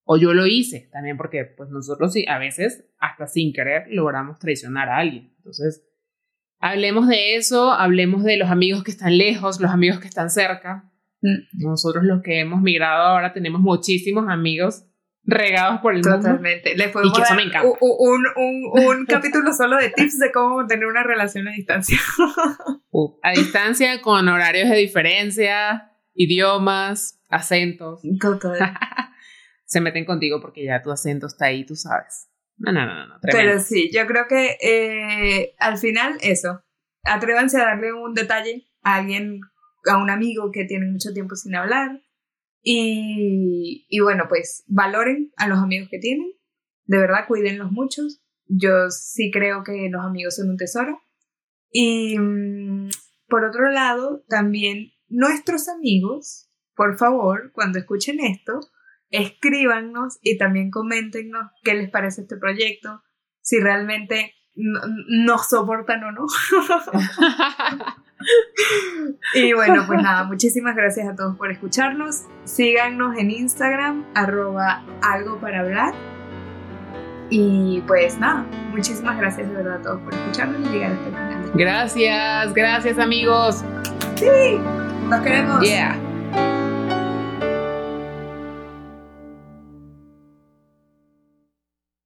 O 0.04 0.18
yo 0.18 0.34
lo 0.34 0.48
hice 0.48 0.90
también 0.92 1.16
porque 1.16 1.46
pues 1.46 1.70
nosotros 1.70 2.12
sí, 2.12 2.26
a 2.28 2.40
veces 2.40 2.86
hasta 2.98 3.28
sin 3.28 3.54
querer 3.54 3.84
logramos 3.92 4.40
traicionar 4.40 4.90
a 4.90 4.98
alguien. 4.98 5.32
Entonces, 5.38 5.84
hablemos 6.60 7.08
de 7.08 7.36
eso, 7.36 7.72
hablemos 7.72 8.24
de 8.24 8.38
los 8.38 8.50
amigos 8.50 8.84
que 8.84 8.92
están 8.92 9.18
lejos, 9.18 9.60
los 9.60 9.72
amigos 9.72 10.00
que 10.00 10.08
están 10.08 10.30
cerca. 10.30 10.90
Mm. 11.22 11.64
Nosotros 11.66 12.04
los 12.04 12.22
que 12.22 12.40
hemos 12.40 12.62
migrado 12.62 13.04
ahora 13.04 13.34
tenemos 13.34 13.62
muchísimos 13.62 14.28
amigos 14.30 14.86
regados 15.24 15.82
por 15.82 15.96
el 15.96 16.02
Totalmente. 16.02 16.76
mundo. 16.76 16.92
Totalmente. 16.92 17.20
y 17.20 17.22
eso 17.22 17.36
me 17.36 17.44
encanta. 17.44 17.70
Un, 17.82 18.24
un, 18.36 18.86
un 18.86 19.06
capítulo 19.08 19.54
solo 19.54 19.78
de 19.78 19.90
tips 19.90 20.20
de 20.20 20.32
cómo 20.32 20.58
mantener 20.58 20.86
una 20.86 21.04
relación 21.04 21.48
a 21.48 21.52
distancia. 21.52 22.00
a 23.24 23.32
distancia 23.32 24.02
con 24.02 24.28
horarios 24.28 24.70
de 24.70 24.78
diferencia, 24.78 25.92
idiomas, 26.14 27.22
acentos. 27.30 28.02
Total. 28.20 28.74
se 29.66 29.82
meten 29.82 30.06
contigo 30.06 30.42
porque 30.42 30.66
ya 30.66 30.82
tu 30.82 30.92
acento 30.92 31.28
está 31.28 31.46
ahí, 31.46 31.66
tú 31.66 31.76
sabes. 31.76 32.29
No, 32.60 32.72
no, 32.72 32.86
no, 32.86 33.08
no. 33.08 33.16
Pero 33.22 33.60
sí, 33.60 33.90
yo 33.94 34.06
creo 34.06 34.28
que 34.28 34.58
eh, 34.62 35.56
al 35.60 35.78
final 35.78 36.18
eso. 36.22 36.62
Atrévanse 37.04 37.58
a 37.58 37.66
darle 37.66 37.94
un 37.94 38.14
detalle 38.14 38.68
a 38.84 38.96
alguien, 38.96 39.40
a 39.90 39.98
un 39.98 40.10
amigo 40.10 40.52
que 40.52 40.66
tiene 40.66 40.86
mucho 40.88 41.14
tiempo 41.14 41.36
sin 41.36 41.56
hablar. 41.56 42.02
Y, 42.62 43.86
y 43.90 44.00
bueno, 44.02 44.26
pues 44.28 44.66
valoren 44.68 45.32
a 45.38 45.48
los 45.48 45.60
amigos 45.60 45.88
que 45.90 46.00
tienen. 46.00 46.34
De 46.86 46.98
verdad, 46.98 47.26
cuídenlos 47.28 47.72
muchos. 47.72 48.22
Yo 48.48 48.90
sí 48.90 49.32
creo 49.32 49.64
que 49.64 49.90
los 49.90 50.04
amigos 50.04 50.36
son 50.36 50.50
un 50.50 50.58
tesoro. 50.58 51.02
Y 51.72 52.18
mm, 52.20 52.90
por 53.28 53.46
otro 53.46 53.70
lado, 53.72 54.24
también 54.28 54.92
nuestros 55.08 55.70
amigos, 55.70 56.50
por 56.76 56.98
favor, 56.98 57.52
cuando 57.54 57.80
escuchen 57.80 58.20
esto, 58.20 58.60
escríbanos 59.10 60.20
y 60.22 60.38
también 60.38 60.72
coméntenos 60.72 61.52
qué 61.64 61.74
les 61.74 61.90
parece 61.90 62.22
este 62.22 62.38
proyecto, 62.38 63.02
si 63.42 63.60
realmente 63.60 64.34
nos 64.56 65.50
soportan 65.50 66.04
o 66.04 66.12
no. 66.12 66.26
y 69.34 69.54
bueno, 69.54 69.86
pues 69.88 70.02
nada, 70.02 70.24
muchísimas 70.26 70.76
gracias 70.76 71.08
a 71.08 71.16
todos 71.16 71.38
por 71.38 71.52
escucharnos. 71.52 72.24
Síganos 72.44 73.18
en 73.18 73.32
Instagram, 73.32 74.06
arroba 74.16 74.84
algo 75.02 75.40
para 75.40 75.62
hablar. 75.62 75.94
Y 77.30 77.82
pues 77.88 78.18
nada, 78.18 78.46
muchísimas 78.72 79.18
gracias 79.18 79.48
de 79.48 79.56
verdad 79.56 79.76
a 79.76 79.82
todos 79.82 80.02
por 80.02 80.14
escucharnos 80.14 80.68
y 80.68 80.74
llegar 80.74 80.94
hasta 80.94 81.08
el 81.08 81.14
final. 81.14 81.52
Gracias, 81.54 82.54
gracias 82.54 83.00
amigos. 83.00 83.64
Sí, 84.16 84.60
nos 85.10 85.22
queremos. 85.22 85.62
Yeah. 85.62 86.09